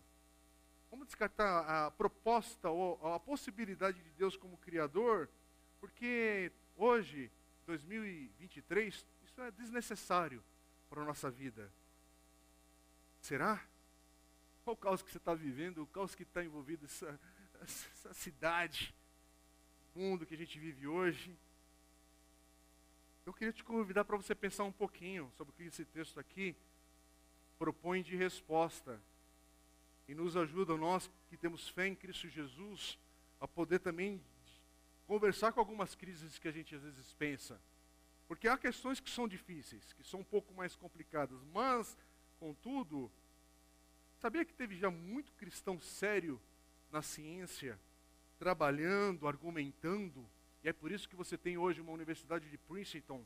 [0.92, 5.28] Vamos descartar a proposta ou a possibilidade de Deus como Criador,
[5.80, 7.32] porque hoje,
[7.66, 10.44] 2023, isso é desnecessário
[10.90, 11.72] para a nossa vida.
[13.20, 13.66] Será?
[14.64, 17.20] Qual o caos que você está vivendo, o caos que está envolvido, essa,
[17.62, 18.96] essa cidade,
[19.94, 21.38] o mundo que a gente vive hoje?
[23.26, 26.56] Eu queria te convidar para você pensar um pouquinho sobre o que esse texto aqui
[27.60, 29.02] propõe de resposta.
[30.08, 32.98] E nos ajuda, nós que temos fé em Cristo Jesus,
[33.42, 34.22] a poder também
[35.06, 37.60] conversar com algumas crises que a gente às vezes pensa.
[38.30, 41.98] Porque há questões que são difíceis, que são um pouco mais complicadas, mas,
[42.40, 43.12] contudo,
[44.24, 46.40] sabia que teve já muito cristão sério
[46.90, 47.78] na ciência,
[48.40, 50.26] trabalhando, argumentando,
[50.64, 53.22] e é por isso que você tem hoje uma universidade de Princeton,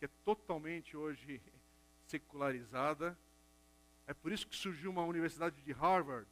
[0.00, 1.40] que é totalmente hoje
[2.08, 3.16] secularizada,
[4.04, 6.26] é por isso que surgiu uma universidade de Harvard,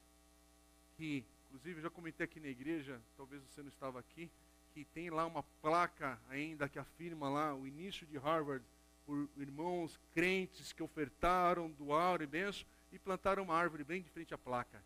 [0.97, 4.29] que, inclusive, eu já comentei aqui na igreja, talvez você não estava aqui,
[4.75, 8.65] que tem lá uma placa ainda que afirma lá o início de Harvard
[9.07, 14.35] por irmãos crentes que ofertaram, doaram e benção e plantaram uma árvore bem de frente
[14.35, 14.83] à placa.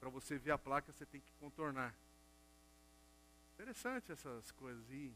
[0.00, 1.94] Para você ver a placa, você tem que contornar.
[3.54, 4.84] Interessante essas coisas.
[4.90, 5.14] E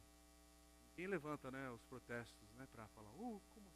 [0.96, 3.70] quem levanta né, os protestos né, para falar, oh, como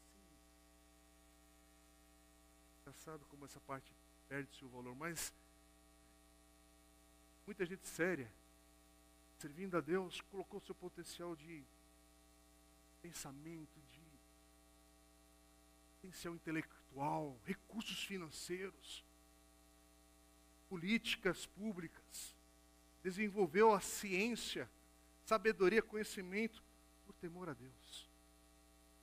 [2.85, 3.91] Engraçado como essa parte
[4.29, 5.33] perde seu valor, mas
[7.47, 8.31] muita gente séria,
[9.39, 11.65] servindo a Deus, colocou seu potencial de
[13.01, 14.03] pensamento, de
[15.95, 16.84] potencial intelectual,
[17.45, 19.05] recursos financeiros,
[20.69, 22.35] políticas públicas,
[23.03, 24.71] desenvolveu a ciência,
[25.25, 26.63] sabedoria, conhecimento,
[27.05, 28.09] por temor a Deus,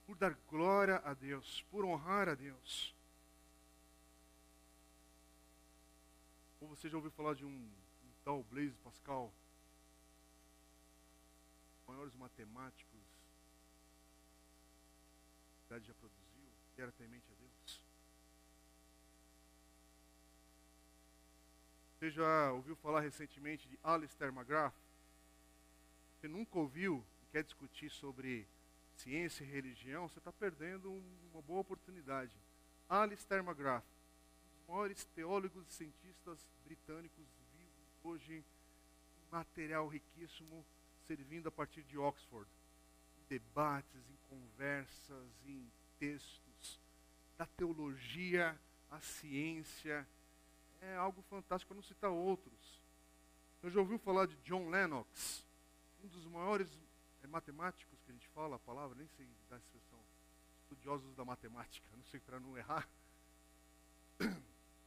[0.06, 2.96] por dar glória a Deus, por honrar a Deus.
[6.60, 9.34] Ou você já ouviu falar de um, um tal Blaise Pascal?
[11.88, 13.02] Maiores matemáticos
[15.76, 17.61] a já produziu, era temente a Deus.
[22.02, 24.74] Você já ouviu falar recentemente de Alistair McGrath?
[26.18, 28.48] Você nunca ouviu e quer discutir sobre
[28.96, 30.92] ciência e religião, você está perdendo
[31.32, 32.36] uma boa oportunidade.
[32.90, 33.84] Alistair McGrath
[34.68, 38.44] maiores teólogos e cientistas britânicos vivos hoje,
[39.32, 40.66] material riquíssimo
[41.06, 42.50] servindo a partir de Oxford,
[43.20, 46.80] em debates, em conversas, em textos,
[47.38, 48.60] da teologia
[48.90, 50.08] à ciência,
[50.82, 52.82] é algo fantástico, para não citar outros.
[53.64, 55.46] Eu já ouviu falar de John Lennox,
[56.04, 56.68] um dos maiores
[57.24, 60.00] é, matemáticos que a gente fala a palavra, nem sei da expressão,
[60.64, 62.88] estudiosos da matemática, não sei para não errar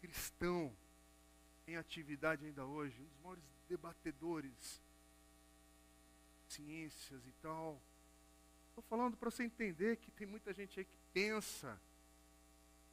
[0.00, 0.76] cristão
[1.66, 4.82] em atividade ainda hoje, um dos maiores debatedores,
[6.48, 7.80] ciências e tal.
[8.68, 11.80] Estou falando para você entender que tem muita gente aí que pensa,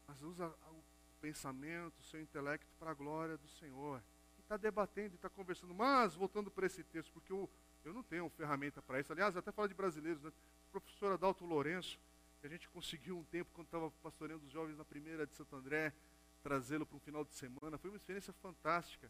[0.08, 0.81] mas usa o
[1.22, 4.02] pensamento, seu intelecto para a glória do Senhor.
[4.40, 5.74] Está debatendo está conversando.
[5.74, 7.50] Mas, voltando para esse texto, porque eu,
[7.86, 9.14] eu não tenho ferramenta para isso.
[9.14, 10.32] Aliás, até falo de brasileiros, né?
[10.72, 12.00] Professora Adalto Lourenço,
[12.42, 15.56] que a gente conseguiu um tempo quando estava pastoreando os jovens na primeira de Santo
[15.56, 15.94] André,
[16.42, 17.78] trazê-lo para um final de semana.
[17.78, 19.10] Foi uma experiência fantástica.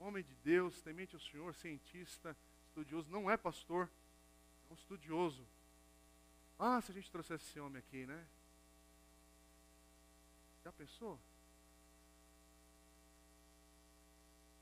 [0.00, 2.36] Um homem de Deus, temente ao Senhor, cientista,
[2.68, 3.90] estudioso, não é pastor,
[4.70, 5.44] é um estudioso.
[6.58, 8.26] Ah, se a gente trouxesse esse homem aqui, né?
[10.64, 11.18] Já pensou?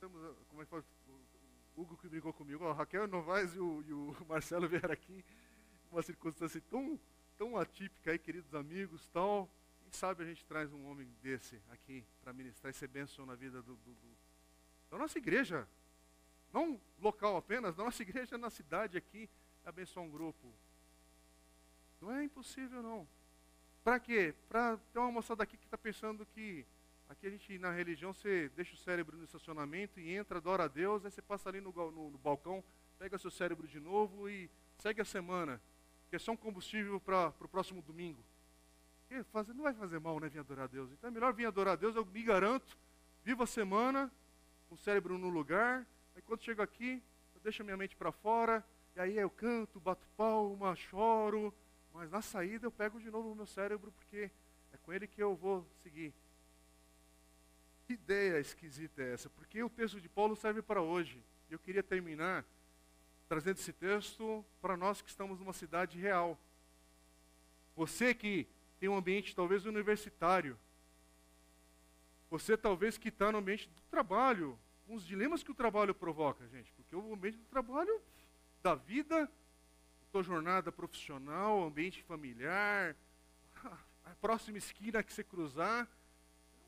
[0.06, 0.84] Estamos, ah, como é que fala?
[1.74, 5.24] O Hugo que brigou comigo, a Raquel Novaes e o, e o Marcelo vieram aqui,
[5.90, 6.98] uma circunstância tão,
[7.36, 9.50] tão atípica aí, queridos amigos, tal.
[9.80, 13.34] Quem sabe a gente traz um homem desse aqui para ministrar e ser bênção na
[13.34, 14.16] vida do, do, do,
[14.92, 15.66] da nossa igreja.
[16.52, 19.28] Não local apenas, nossa igreja na cidade aqui,
[19.64, 20.54] abençoar um grupo.
[22.00, 23.08] Não é impossível, não.
[23.82, 24.36] Para quê?
[24.48, 26.64] Para ter uma moçada aqui que está pensando que
[27.08, 30.68] aqui a gente, na religião, você deixa o cérebro no estacionamento e entra, adora a
[30.68, 32.62] Deus, aí você passa ali no, no, no balcão,
[32.98, 35.60] pega seu cérebro de novo e segue a semana,
[36.08, 38.22] que é só um combustível para o próximo domingo.
[39.54, 40.90] Não vai fazer mal, né, vir adorar a Deus.
[40.92, 42.76] Então é melhor vir adorar a Deus, eu me garanto,
[43.24, 44.10] vivo a semana,
[44.68, 47.02] com o cérebro no lugar, aí quando chego aqui,
[47.34, 48.64] eu deixo a minha mente para fora,
[48.96, 51.54] e aí eu canto, bato palma, choro,
[51.92, 54.30] mas na saída eu pego de novo o meu cérebro, porque
[54.72, 56.12] é com ele que eu vou seguir.
[57.86, 59.30] Que ideia esquisita é essa?
[59.30, 61.22] Porque o texto de Paulo serve para hoje.
[61.48, 62.44] Eu queria terminar
[63.28, 66.36] trazendo esse texto para nós que estamos numa cidade real.
[67.76, 68.48] Você que
[68.80, 70.58] tem um ambiente talvez universitário,
[72.28, 76.72] você talvez que está no ambiente do trabalho, uns dilemas que o trabalho provoca, gente,
[76.72, 78.00] porque o ambiente do trabalho,
[78.62, 79.30] da vida,
[80.10, 82.96] tua jornada profissional, ambiente familiar,
[84.04, 85.88] a próxima esquina que você cruzar,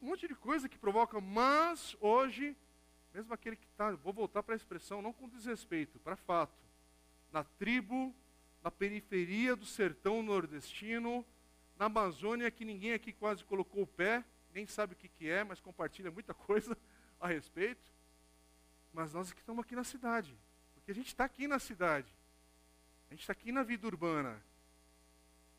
[0.00, 2.56] um monte de coisa que provoca, mas hoje,
[3.12, 6.56] mesmo aquele que está, vou voltar para a expressão, não com desrespeito, para fato,
[7.32, 8.14] na tribo,
[8.62, 11.24] na periferia do sertão nordestino,
[11.76, 15.44] na Amazônia, que ninguém aqui quase colocou o pé, nem sabe o que, que é,
[15.44, 16.76] mas compartilha muita coisa
[17.20, 17.92] a respeito.
[18.92, 20.37] Mas nós que estamos aqui na cidade,
[20.74, 22.12] porque a gente está aqui na cidade,
[23.08, 24.42] a gente está aqui na vida urbana.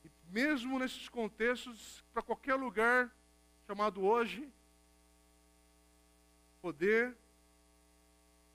[0.03, 3.13] E mesmo nesses contextos, para qualquer lugar
[3.69, 4.51] chamado hoje,
[6.59, 7.15] poder,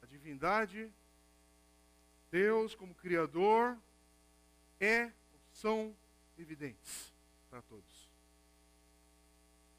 [0.03, 0.93] a divindade,
[2.33, 3.79] Deus como Criador,
[4.81, 5.13] é,
[5.53, 5.97] são
[6.37, 7.15] evidentes
[7.49, 8.11] para todos.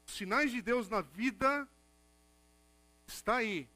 [0.06, 1.68] Os sinais de Deus na vida
[3.06, 3.68] está aí.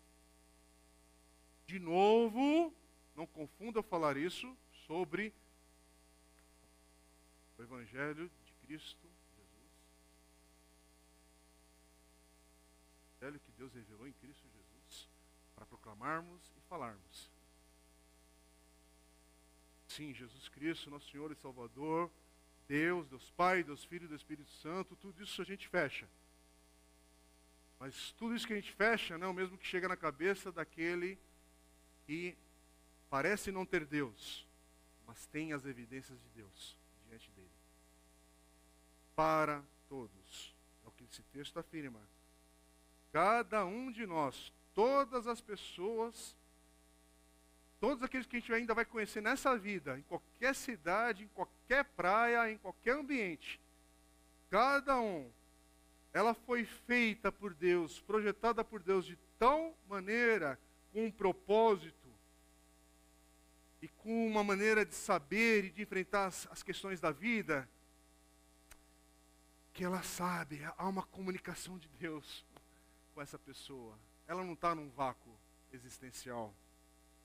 [1.67, 2.73] De novo,
[3.15, 5.31] não confunda falar isso sobre
[7.59, 9.10] o Evangelho de Cristo
[13.21, 15.09] Evangelho que Deus revelou em Cristo Jesus
[15.55, 17.31] para proclamarmos e falarmos.
[19.89, 22.11] Sim, Jesus Cristo, nosso Senhor e Salvador,
[22.67, 26.09] Deus, Deus Pai, Deus Filho Deus Espírito Santo, tudo isso a gente fecha.
[27.79, 30.51] Mas tudo isso que a gente fecha não é o mesmo que chega na cabeça
[30.51, 31.19] daquele
[32.07, 32.35] que
[33.11, 34.47] parece não ter Deus,
[35.07, 37.51] mas tem as evidências de Deus diante dele.
[39.15, 40.55] Para todos.
[40.85, 42.01] É o que esse texto afirma.
[43.13, 46.37] Cada um de nós, todas as pessoas,
[47.81, 51.85] todos aqueles que a gente ainda vai conhecer nessa vida, em qualquer cidade, em qualquer
[51.85, 53.61] praia, em qualquer ambiente,
[54.49, 55.31] cada um,
[56.13, 60.59] ela foi feita por Deus, projetada por Deus de tal maneira,
[60.93, 62.01] com um propósito,
[63.83, 67.69] e com uma maneira de saber e de enfrentar as, as questões da vida,
[69.73, 72.45] que ela sabe, há uma comunicação de Deus
[73.21, 73.99] com essa pessoa.
[74.27, 75.39] Ela não está num vácuo
[75.75, 76.55] existencial.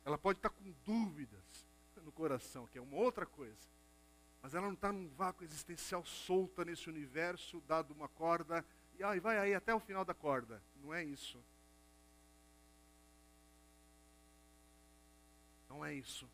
[0.04, 1.66] Ela pode estar tá com dúvidas
[2.04, 3.70] no coração, que é uma outra coisa.
[4.42, 8.66] Mas ela não está num vácuo existencial solta nesse universo, dado uma corda,
[9.00, 10.62] e ai, vai aí até o final da corda.
[10.84, 11.42] Não é isso.
[15.70, 16.26] Não é isso.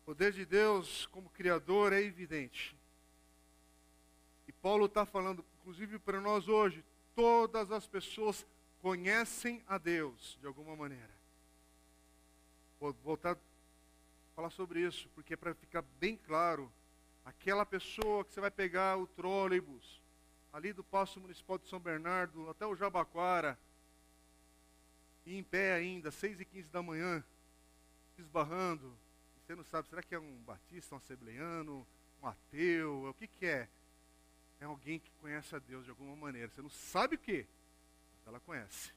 [0.00, 2.76] O poder de Deus como Criador é evidente.
[4.48, 8.46] E Paulo está falando, inclusive para nós hoje, todas as pessoas
[8.80, 11.10] conhecem a Deus de alguma maneira.
[12.80, 13.38] Vou voltar a
[14.34, 16.72] falar sobre isso, porque é para ficar bem claro,
[17.24, 20.00] aquela pessoa que você vai pegar o trólebus,
[20.52, 23.58] ali do Passo Municipal de São Bernardo até o Jabaquara,
[25.24, 27.24] e em pé ainda, 6 e 15 da manhã,
[28.18, 28.98] esbarrando,
[29.36, 31.86] você não sabe, será que é um batista, um assembleiano,
[32.20, 33.68] um ateu, o que que é?
[34.62, 36.48] É alguém que conhece a Deus de alguma maneira.
[36.48, 37.44] Você não sabe o que,
[38.18, 38.92] mas ela conhece.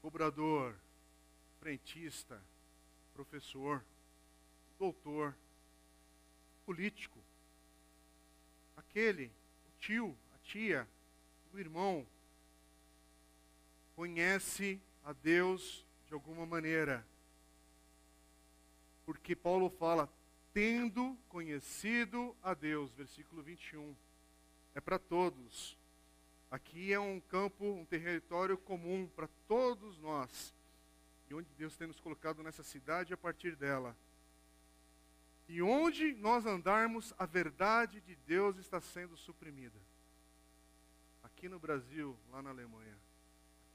[0.00, 0.78] Cobrador,
[1.58, 2.40] frentista,
[3.12, 3.84] professor,
[4.78, 5.36] doutor,
[6.64, 7.18] político,
[8.76, 9.26] aquele,
[9.66, 10.88] o tio, a tia,
[11.52, 12.06] o irmão,
[13.96, 17.04] conhece a Deus de alguma maneira.
[19.04, 20.08] Porque Paulo fala:
[20.52, 22.92] tendo conhecido a Deus.
[22.92, 23.94] Versículo 21.
[24.74, 25.76] É para todos.
[26.50, 30.54] Aqui é um campo, um território comum para todos nós.
[31.28, 33.96] E onde Deus tem nos colocado nessa cidade a partir dela.
[35.48, 39.78] E onde nós andarmos, a verdade de Deus está sendo suprimida.
[41.22, 42.96] Aqui no Brasil, lá na Alemanha.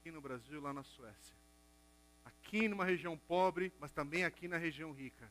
[0.00, 1.36] aqui no Brasil lá na Suécia.
[2.24, 5.30] Aqui numa região pobre, mas também aqui na região rica.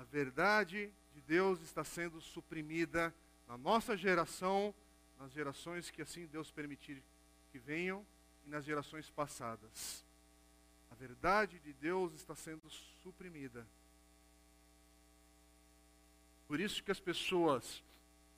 [0.00, 3.14] A verdade de Deus está sendo suprimida
[3.46, 4.74] na nossa geração,
[5.18, 7.02] nas gerações que assim Deus permitir
[7.52, 8.02] que venham
[8.46, 10.02] e nas gerações passadas.
[10.90, 12.70] A verdade de Deus está sendo
[13.02, 13.66] suprimida.
[16.48, 17.82] Por isso que as pessoas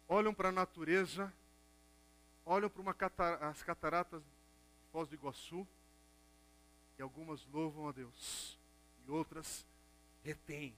[0.09, 1.33] olham para a natureza,
[2.45, 5.65] olham para catar as cataratas de Foz do Iguaçu,
[6.99, 8.59] e algumas louvam a Deus,
[9.07, 9.65] e outras
[10.25, 10.75] retêm.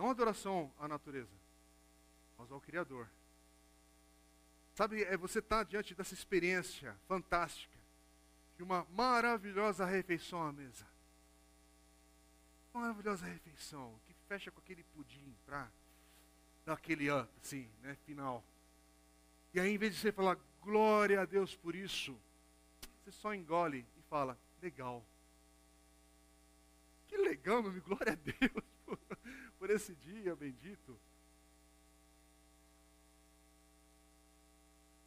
[0.00, 1.36] Não adoração à natureza,
[2.38, 3.06] mas ao Criador.
[4.72, 7.78] Sabe, é você estar tá diante dessa experiência fantástica
[8.56, 10.86] de uma maravilhosa refeição à mesa.
[12.72, 15.70] Maravilhosa refeição que fecha com aquele pudim para
[16.64, 18.42] dar aquele assim, né, final.
[19.52, 22.18] E aí, em vez de você falar glória a Deus por isso,
[23.04, 25.04] você só engole e fala legal.
[27.06, 28.79] Que legal, meu amigo, glória a Deus
[29.60, 30.98] por, esse dia bendito.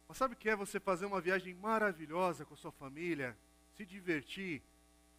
[0.06, 3.36] Mas sabe o que é você fazer uma viagem maravilhosa com a sua família,
[3.76, 4.62] se divertir,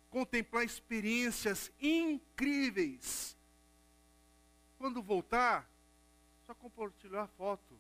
[0.10, 3.38] contemplar experiências incríveis.
[4.78, 5.70] Quando voltar,
[6.46, 7.78] só compartilhar foto.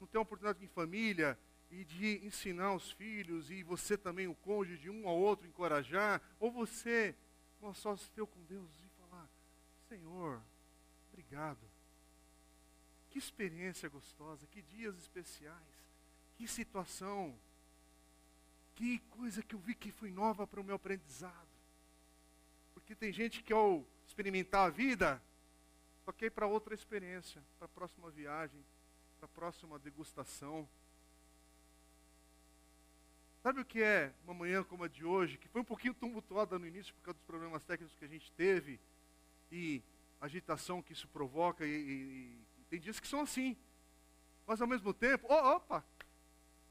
[0.00, 1.38] Não ter uma oportunidade em família
[1.70, 6.22] e de ensinar os filhos e você também, o cônjuge, de um ao outro encorajar,
[6.40, 7.14] ou você,
[7.60, 8.87] não só teu com Deus
[9.88, 10.42] Senhor,
[11.10, 11.66] obrigado.
[13.10, 15.56] Que experiência gostosa, que dias especiais,
[16.36, 17.38] que situação
[18.78, 21.48] que coisa que eu vi que foi nova para o meu aprendizado.
[22.74, 25.20] Porque tem gente que ao experimentar a vida,
[26.04, 28.64] só quer ir para outra experiência, para a próxima viagem,
[29.18, 30.68] para a próxima degustação.
[33.42, 36.56] Sabe o que é uma manhã como a de hoje, que foi um pouquinho tumultuada
[36.56, 38.78] no início por causa dos problemas técnicos que a gente teve
[39.50, 39.82] e
[40.20, 43.56] agitação que isso provoca, e, e, e tem dias que são assim.
[44.46, 45.84] Mas ao mesmo tempo, oh, opa,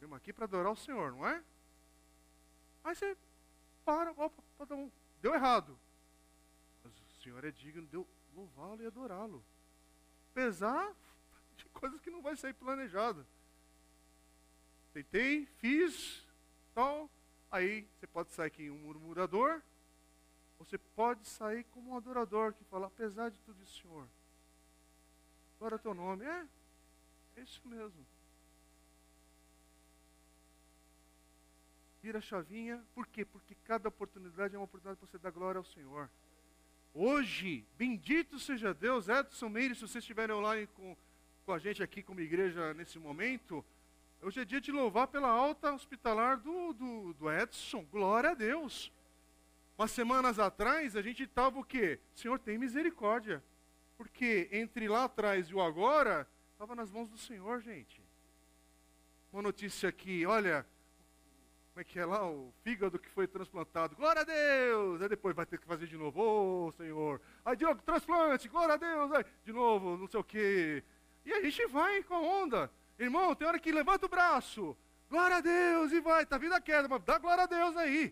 [0.01, 1.43] vamos aqui para adorar o Senhor, não é?
[2.83, 3.17] Aí você
[3.85, 4.43] para, opa,
[5.21, 5.77] deu errado.
[6.83, 8.05] Mas o Senhor é digno de
[8.35, 9.43] louvá-lo e adorá-lo.
[10.31, 10.93] Apesar
[11.55, 13.25] de coisas que não vai sair planejada.
[14.93, 16.25] Tentei, fiz,
[16.73, 17.09] tal.
[17.51, 19.61] Aí você pode sair aqui um murmurador,
[20.57, 24.07] você pode sair como um adorador que fala, apesar de tudo isso, Senhor,
[25.57, 26.25] agora é teu nome.
[26.25, 26.47] É,
[27.37, 28.05] é isso mesmo.
[32.07, 32.81] vira a chavinha.
[32.95, 33.25] Por quê?
[33.25, 36.09] Porque cada oportunidade é uma oportunidade para você dar glória ao Senhor.
[36.93, 40.95] Hoje, bendito seja Deus, Edson Meire, se vocês estiverem online com,
[41.45, 43.63] com a gente aqui como igreja nesse momento,
[44.21, 48.89] hoje é dia de louvar pela alta hospitalar do, do, do Edson, glória a Deus.
[49.77, 51.99] Umas semanas atrás a gente estava o quê?
[52.15, 53.43] Senhor, tem misericórdia.
[53.95, 58.03] Porque entre lá atrás e o agora, estava nas mãos do Senhor, gente.
[59.31, 60.65] Uma notícia aqui, olha,
[61.69, 63.95] como é que é lá, o fígado que foi transplantado.
[63.95, 64.99] Glória a Deus!
[64.99, 67.21] Aí depois vai ter que fazer de novo, ô Senhor.
[67.45, 69.11] Aí de novo, transplante, glória a Deus!
[69.11, 70.83] Aí, de novo, não sei o quê.
[71.23, 72.71] E a gente vai com a onda.
[72.97, 74.75] Irmão, tem hora que levanta o braço.
[75.07, 75.91] Glória a Deus!
[75.91, 78.11] E vai, tá vindo a queda, mas dá glória a Deus aí.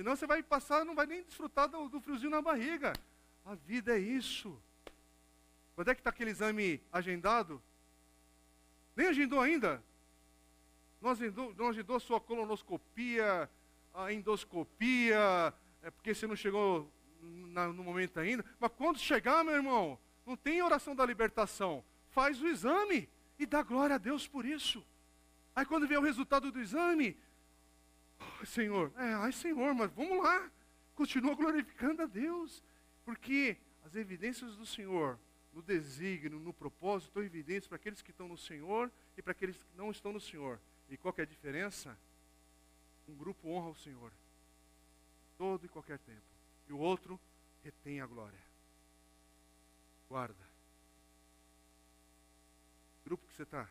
[0.00, 2.94] Senão você vai passar, não vai nem desfrutar do, do friozinho na barriga.
[3.44, 4.58] A vida é isso.
[5.74, 7.62] Quando é que está aquele exame agendado?
[8.96, 9.84] Nem agendou ainda?
[11.02, 11.10] não
[11.68, 13.50] agendou, a sua colonoscopia,
[13.92, 16.90] a endoscopia, é porque você não chegou
[17.20, 18.42] na, no momento ainda.
[18.58, 21.84] Mas quando chegar, meu irmão, não tem oração da libertação.
[22.08, 23.06] Faz o exame
[23.38, 24.82] e dá glória a Deus por isso.
[25.54, 27.18] Aí quando vem o resultado do exame,
[28.46, 30.50] Senhor, é, ai Senhor, mas vamos lá.
[30.94, 32.62] Continua glorificando a Deus.
[33.04, 35.18] Porque as evidências do Senhor,
[35.52, 39.56] no desígnio, no propósito, estão evidentes para aqueles que estão no Senhor e para aqueles
[39.62, 40.60] que não estão no Senhor.
[40.88, 41.98] E qual é a diferença?
[43.08, 44.12] Um grupo honra o Senhor
[45.40, 46.20] todo e qualquer tempo.
[46.68, 47.18] E o outro
[47.64, 48.38] retém a glória.
[50.06, 50.46] Guarda.
[53.06, 53.66] Grupo que você está.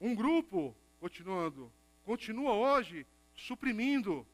[0.00, 1.72] Um grupo, continuando,
[2.06, 3.04] continua hoje
[3.34, 4.24] suprimindo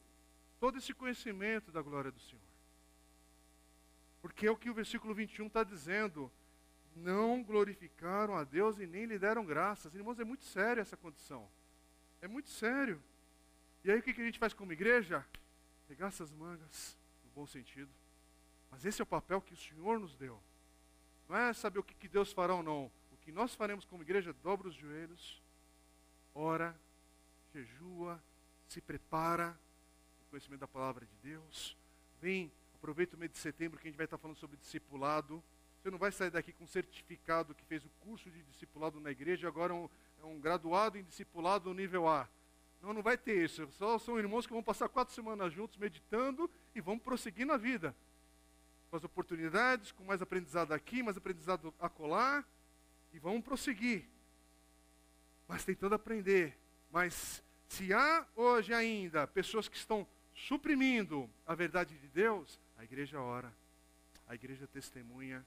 [0.59, 2.39] todo esse conhecimento da glória do Senhor.
[4.21, 6.31] Porque é o que o versículo 21 está dizendo
[6.95, 9.95] não glorificaram a Deus e nem lhe deram graças.
[9.95, 11.49] Irmãos, é muito sério essa condição.
[12.21, 13.01] É muito sério.
[13.83, 15.25] E aí o que a gente faz como igreja?
[15.87, 16.95] Pegar essas mangas,
[17.25, 17.89] no bom sentido.
[18.69, 20.39] Mas esse é o papel que o Senhor nos deu.
[21.27, 22.91] Não é saber o que Deus fará ou não.
[23.11, 25.41] O que nós faremos como igreja, dobra os joelhos,
[26.35, 26.79] ora,
[27.53, 28.21] jejua,
[28.67, 29.57] se prepara
[30.19, 31.77] no conhecimento da palavra de Deus.
[32.19, 35.43] Vem, aproveita o mês de setembro que a gente vai estar falando sobre discipulado.
[35.81, 39.11] Você não vai sair daqui com um certificado que fez o curso de discipulado na
[39.11, 39.89] igreja, agora é um,
[40.21, 42.27] é um graduado em discipulado nível A.
[42.81, 43.67] Não, não vai ter isso.
[43.71, 47.95] Só são irmãos que vão passar quatro semanas juntos meditando e vão prosseguir na vida.
[48.89, 52.43] Com as oportunidades, com mais aprendizado aqui, mais aprendizado acolá,
[53.13, 54.05] e vão prosseguir.
[55.47, 56.57] Mas tentando aprender.
[56.91, 57.42] Mas
[57.73, 63.51] se há hoje ainda pessoas que estão suprimindo a verdade de Deus, a igreja ora,
[64.27, 65.43] a igreja testemunha,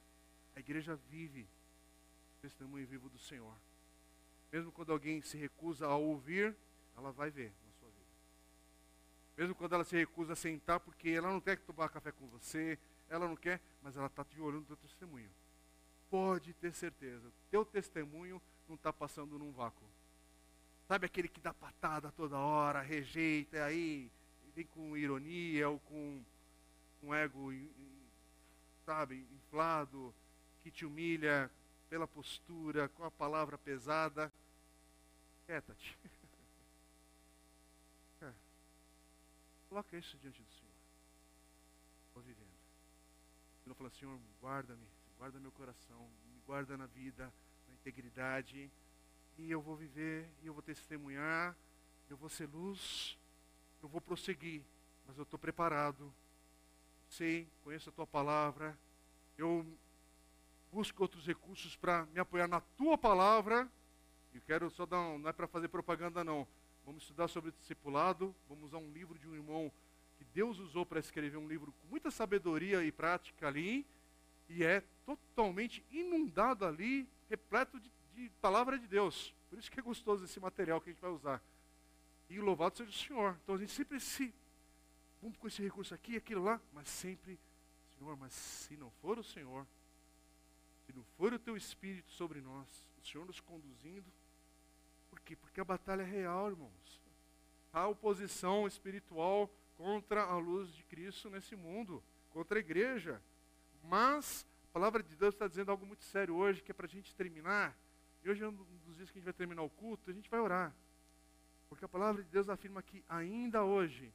[0.57, 1.47] a igreja vive
[2.43, 3.55] testemunho vivo do Senhor.
[4.51, 6.57] Mesmo quando alguém se recusa a ouvir,
[6.97, 8.11] ela vai ver na sua vida.
[9.37, 12.77] Mesmo quando ela se recusa a sentar, porque ela não quer tomar café com você,
[13.09, 15.31] ela não quer, mas ela está te olhando do teu testemunho.
[16.11, 19.87] Pode ter certeza, teu testemunho não está passando num vácuo.
[20.89, 24.11] Sabe aquele que dá patada toda hora, rejeita, aí
[24.55, 26.22] vem com ironia ou com
[27.03, 27.53] um ego,
[28.84, 30.14] sabe, inflado,
[30.62, 31.51] que te humilha
[31.91, 34.32] pela postura, com a palavra pesada.
[35.47, 35.97] Quieta-te.
[38.22, 38.32] É.
[39.68, 40.72] Coloca isso diante do Senhor.
[42.09, 42.49] Estou vivendo.
[43.66, 44.87] Ele fala, Senhor, guarda-me,
[45.18, 47.30] guarda meu coração, me guarda na vida,
[47.68, 48.70] na integridade,
[49.39, 51.57] e eu vou viver, e eu vou testemunhar,
[52.09, 53.18] eu vou ser luz,
[53.82, 54.62] eu vou prosseguir,
[55.07, 56.12] mas eu estou preparado.
[57.09, 58.76] Sei, conheço a tua palavra,
[59.37, 59.64] eu
[60.72, 63.70] busco outros recursos para me apoiar na tua palavra.
[64.34, 66.47] E quero só dar um, não é para fazer propaganda não.
[66.84, 69.72] Vamos estudar sobre discipulado, vamos usar um livro de um irmão
[70.18, 73.87] que Deus usou para escrever um livro com muita sabedoria e prática ali,
[74.49, 79.34] e é totalmente inundado ali, repleto de, de palavra de Deus.
[79.50, 81.42] Por isso que é gostoso esse material que a gente vai usar.
[82.30, 83.38] E louvado seja o Senhor.
[83.42, 84.34] Então a gente sempre se.
[85.20, 87.38] Vamos com esse recurso aqui, aquilo lá, mas sempre,
[87.96, 89.66] Senhor, mas se não for o Senhor,
[90.84, 92.66] se não for o teu Espírito sobre nós,
[93.02, 94.10] o Senhor nos conduzindo,
[95.10, 95.36] por quê?
[95.36, 97.00] Porque a batalha é real, irmãos.
[97.72, 103.22] Há oposição espiritual contra a luz de Cristo nesse mundo, contra a igreja.
[103.82, 106.88] Mas a palavra de Deus está dizendo algo muito sério hoje, que é para a
[106.88, 107.76] gente terminar.
[108.27, 110.29] E hoje é um dos dias que a gente vai terminar o culto, a gente
[110.29, 110.74] vai orar.
[111.68, 114.12] Porque a palavra de Deus afirma que ainda hoje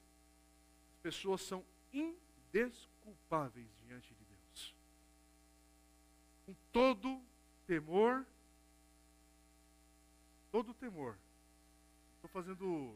[0.92, 4.76] as pessoas são indesculpáveis diante de Deus.
[6.46, 7.24] Com todo
[7.66, 8.26] temor,
[10.52, 11.18] todo temor.
[12.16, 12.94] Estou fazendo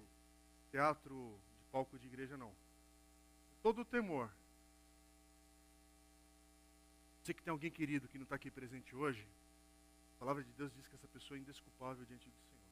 [0.70, 2.53] teatro de palco de igreja, não.
[3.63, 4.30] Todo temor.
[7.24, 9.26] Sei que tem alguém querido que não está aqui presente hoje.
[10.26, 12.63] Palavra de Deus diz que essa pessoa é indesculpável diante do Senhor.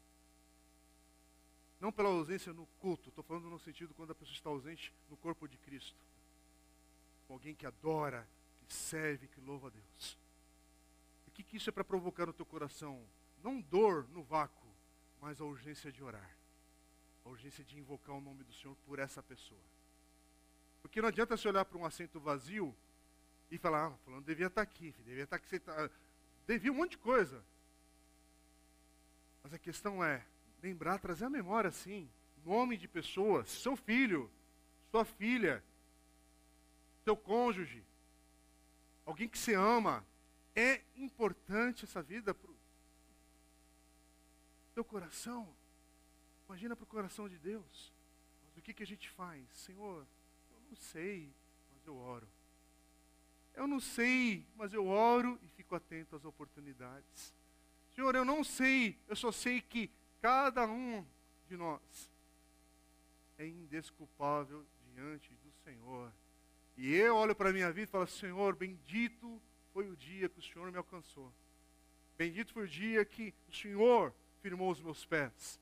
[1.79, 5.15] Não pela ausência no culto, estou falando no sentido quando a pessoa está ausente no
[5.17, 6.03] corpo de Cristo.
[7.29, 8.27] Alguém que adora,
[8.65, 10.17] que serve, que louva a Deus.
[11.27, 13.05] E o que, que isso é para provocar no teu coração?
[13.43, 14.67] Não dor no vácuo,
[15.21, 16.35] mas a urgência de orar.
[17.23, 19.61] A urgência de invocar o nome do Senhor por essa pessoa.
[20.81, 22.75] Porque não adianta se olhar para um assento vazio
[23.51, 25.91] e falar, ah, falando devia estar aqui, devia estar aqui, sentado.
[26.45, 27.43] Devia um monte de coisa.
[29.43, 30.25] Mas a questão é,
[30.61, 32.09] lembrar, trazer a memória, sim,
[32.45, 34.31] nome de pessoas, seu filho,
[34.91, 35.63] sua filha,
[37.03, 37.83] seu cônjuge,
[39.05, 40.05] alguém que você ama.
[40.55, 42.55] É importante essa vida para o
[44.75, 45.51] teu coração.
[46.45, 47.91] Imagina para o coração de Deus.
[48.45, 49.43] Mas o que, que a gente faz?
[49.51, 50.05] Senhor,
[50.51, 51.33] eu não sei,
[51.73, 52.27] mas eu oro.
[53.55, 57.33] Eu não sei, mas eu oro e fico atento às oportunidades.
[57.93, 59.91] Senhor, eu não sei, eu só sei que
[60.21, 61.05] cada um
[61.47, 62.09] de nós
[63.37, 66.11] é indesculpável diante do Senhor.
[66.75, 69.41] E eu olho para a minha vida e falo: Senhor, bendito
[69.71, 71.31] foi o dia que o Senhor me alcançou.
[72.17, 75.59] Bendito foi o dia que o Senhor firmou os meus pés.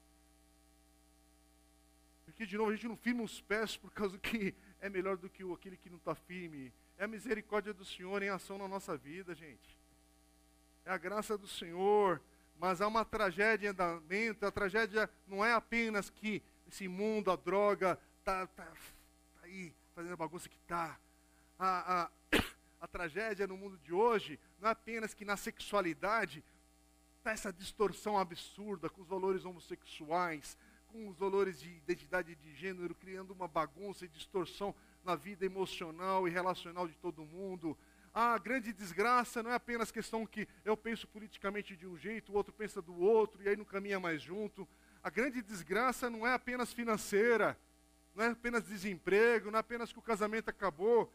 [2.26, 5.30] Porque, de novo, a gente não firma os pés por causa que é melhor do
[5.30, 6.74] que aquele que não está firme.
[7.02, 9.76] É a misericórdia do Senhor em ação na nossa vida, gente.
[10.86, 12.22] É a graça do Senhor
[12.62, 14.46] mas há uma tragédia em andamento.
[14.46, 18.72] A tragédia não é apenas que esse mundo, a droga, está tá, tá
[19.42, 20.96] aí fazendo a bagunça que está.
[21.58, 22.38] A, a,
[22.80, 26.44] a tragédia no mundo de hoje não é apenas que na sexualidade
[27.18, 30.56] está essa distorção absurda com os valores homossexuais,
[30.90, 36.28] com os valores de identidade de gênero, criando uma bagunça e distorção na vida emocional
[36.28, 37.78] e relacional de todo mundo
[38.14, 42.36] a grande desgraça não é apenas questão que eu penso politicamente de um jeito, o
[42.36, 44.68] outro pensa do outro, e aí não caminha mais junto.
[45.02, 47.58] a grande desgraça não é apenas financeira,
[48.14, 51.12] não é apenas desemprego, não é apenas que o casamento acabou.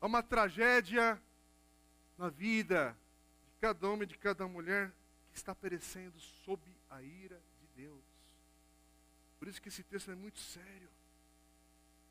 [0.00, 1.20] Há uma tragédia
[2.18, 2.96] na vida
[3.46, 4.92] de cada homem e de cada mulher
[5.30, 6.60] que está perecendo sob
[6.90, 8.04] a ira de Deus.
[9.38, 10.88] Por isso que esse texto é muito sério.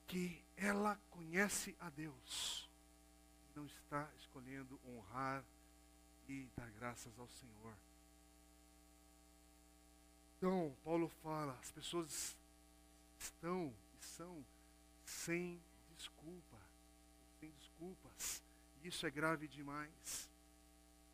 [0.08, 2.68] Que ela conhece a Deus
[3.58, 5.44] não está escolhendo honrar
[6.30, 7.74] e dar graças ao Senhor.
[10.38, 12.38] Então, Paulo fala, as pessoas
[13.18, 14.46] estão e são
[15.04, 16.58] sem desculpa,
[17.40, 18.44] sem desculpas.
[18.84, 20.30] Isso é grave demais.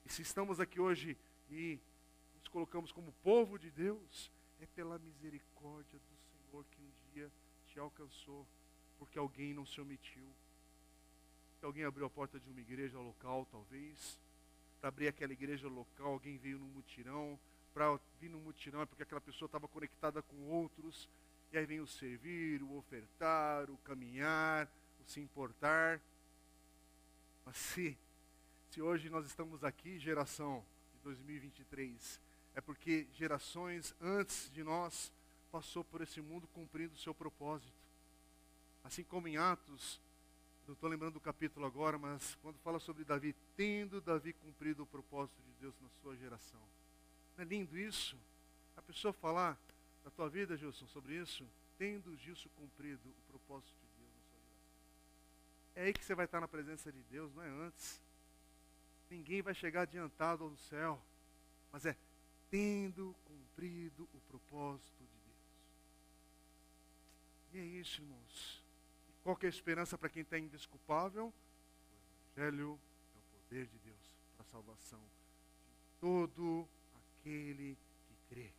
[0.05, 1.17] E se estamos aqui hoje
[1.49, 1.79] e
[2.35, 4.29] nos colocamos como povo de Deus,
[4.59, 7.31] é pela misericórdia do Senhor que um dia
[7.67, 8.45] te alcançou,
[9.03, 10.23] porque alguém não se omitiu.
[11.61, 14.17] Alguém abriu a porta de uma igreja local, talvez.
[14.79, 17.37] Para abrir aquela igreja local, alguém veio num mutirão.
[17.73, 21.09] Para vir num mutirão é porque aquela pessoa estava conectada com outros.
[21.51, 25.99] E aí vem o servir, o ofertar, o caminhar, o se importar.
[27.45, 27.97] Mas se,
[28.69, 32.21] se hoje nós estamos aqui, geração de 2023,
[32.55, 35.11] é porque gerações antes de nós
[35.51, 37.82] passou por esse mundo cumprindo o seu propósito.
[38.83, 39.99] Assim como em Atos,
[40.67, 44.87] não estou lembrando do capítulo agora, mas quando fala sobre Davi, tendo Davi cumprido o
[44.87, 46.61] propósito de Deus na sua geração.
[47.35, 48.17] Não é lindo isso?
[48.75, 49.59] A pessoa falar
[50.03, 54.39] na tua vida, Gilson, sobre isso, tendo Gilson cumprido o propósito de Deus na sua
[54.39, 54.71] geração.
[55.75, 58.01] É aí que você vai estar na presença de Deus, não é antes.
[59.09, 61.01] Ninguém vai chegar adiantado ao céu,
[61.71, 61.95] mas é
[62.49, 65.37] tendo cumprido o propósito de Deus.
[67.53, 68.62] E é isso, irmãos.
[69.23, 71.27] Qual é a esperança para quem está indesculpável?
[72.35, 72.77] O Evangelho
[73.15, 76.67] é o poder de Deus para a salvação de todo
[77.21, 78.51] aquele que crê.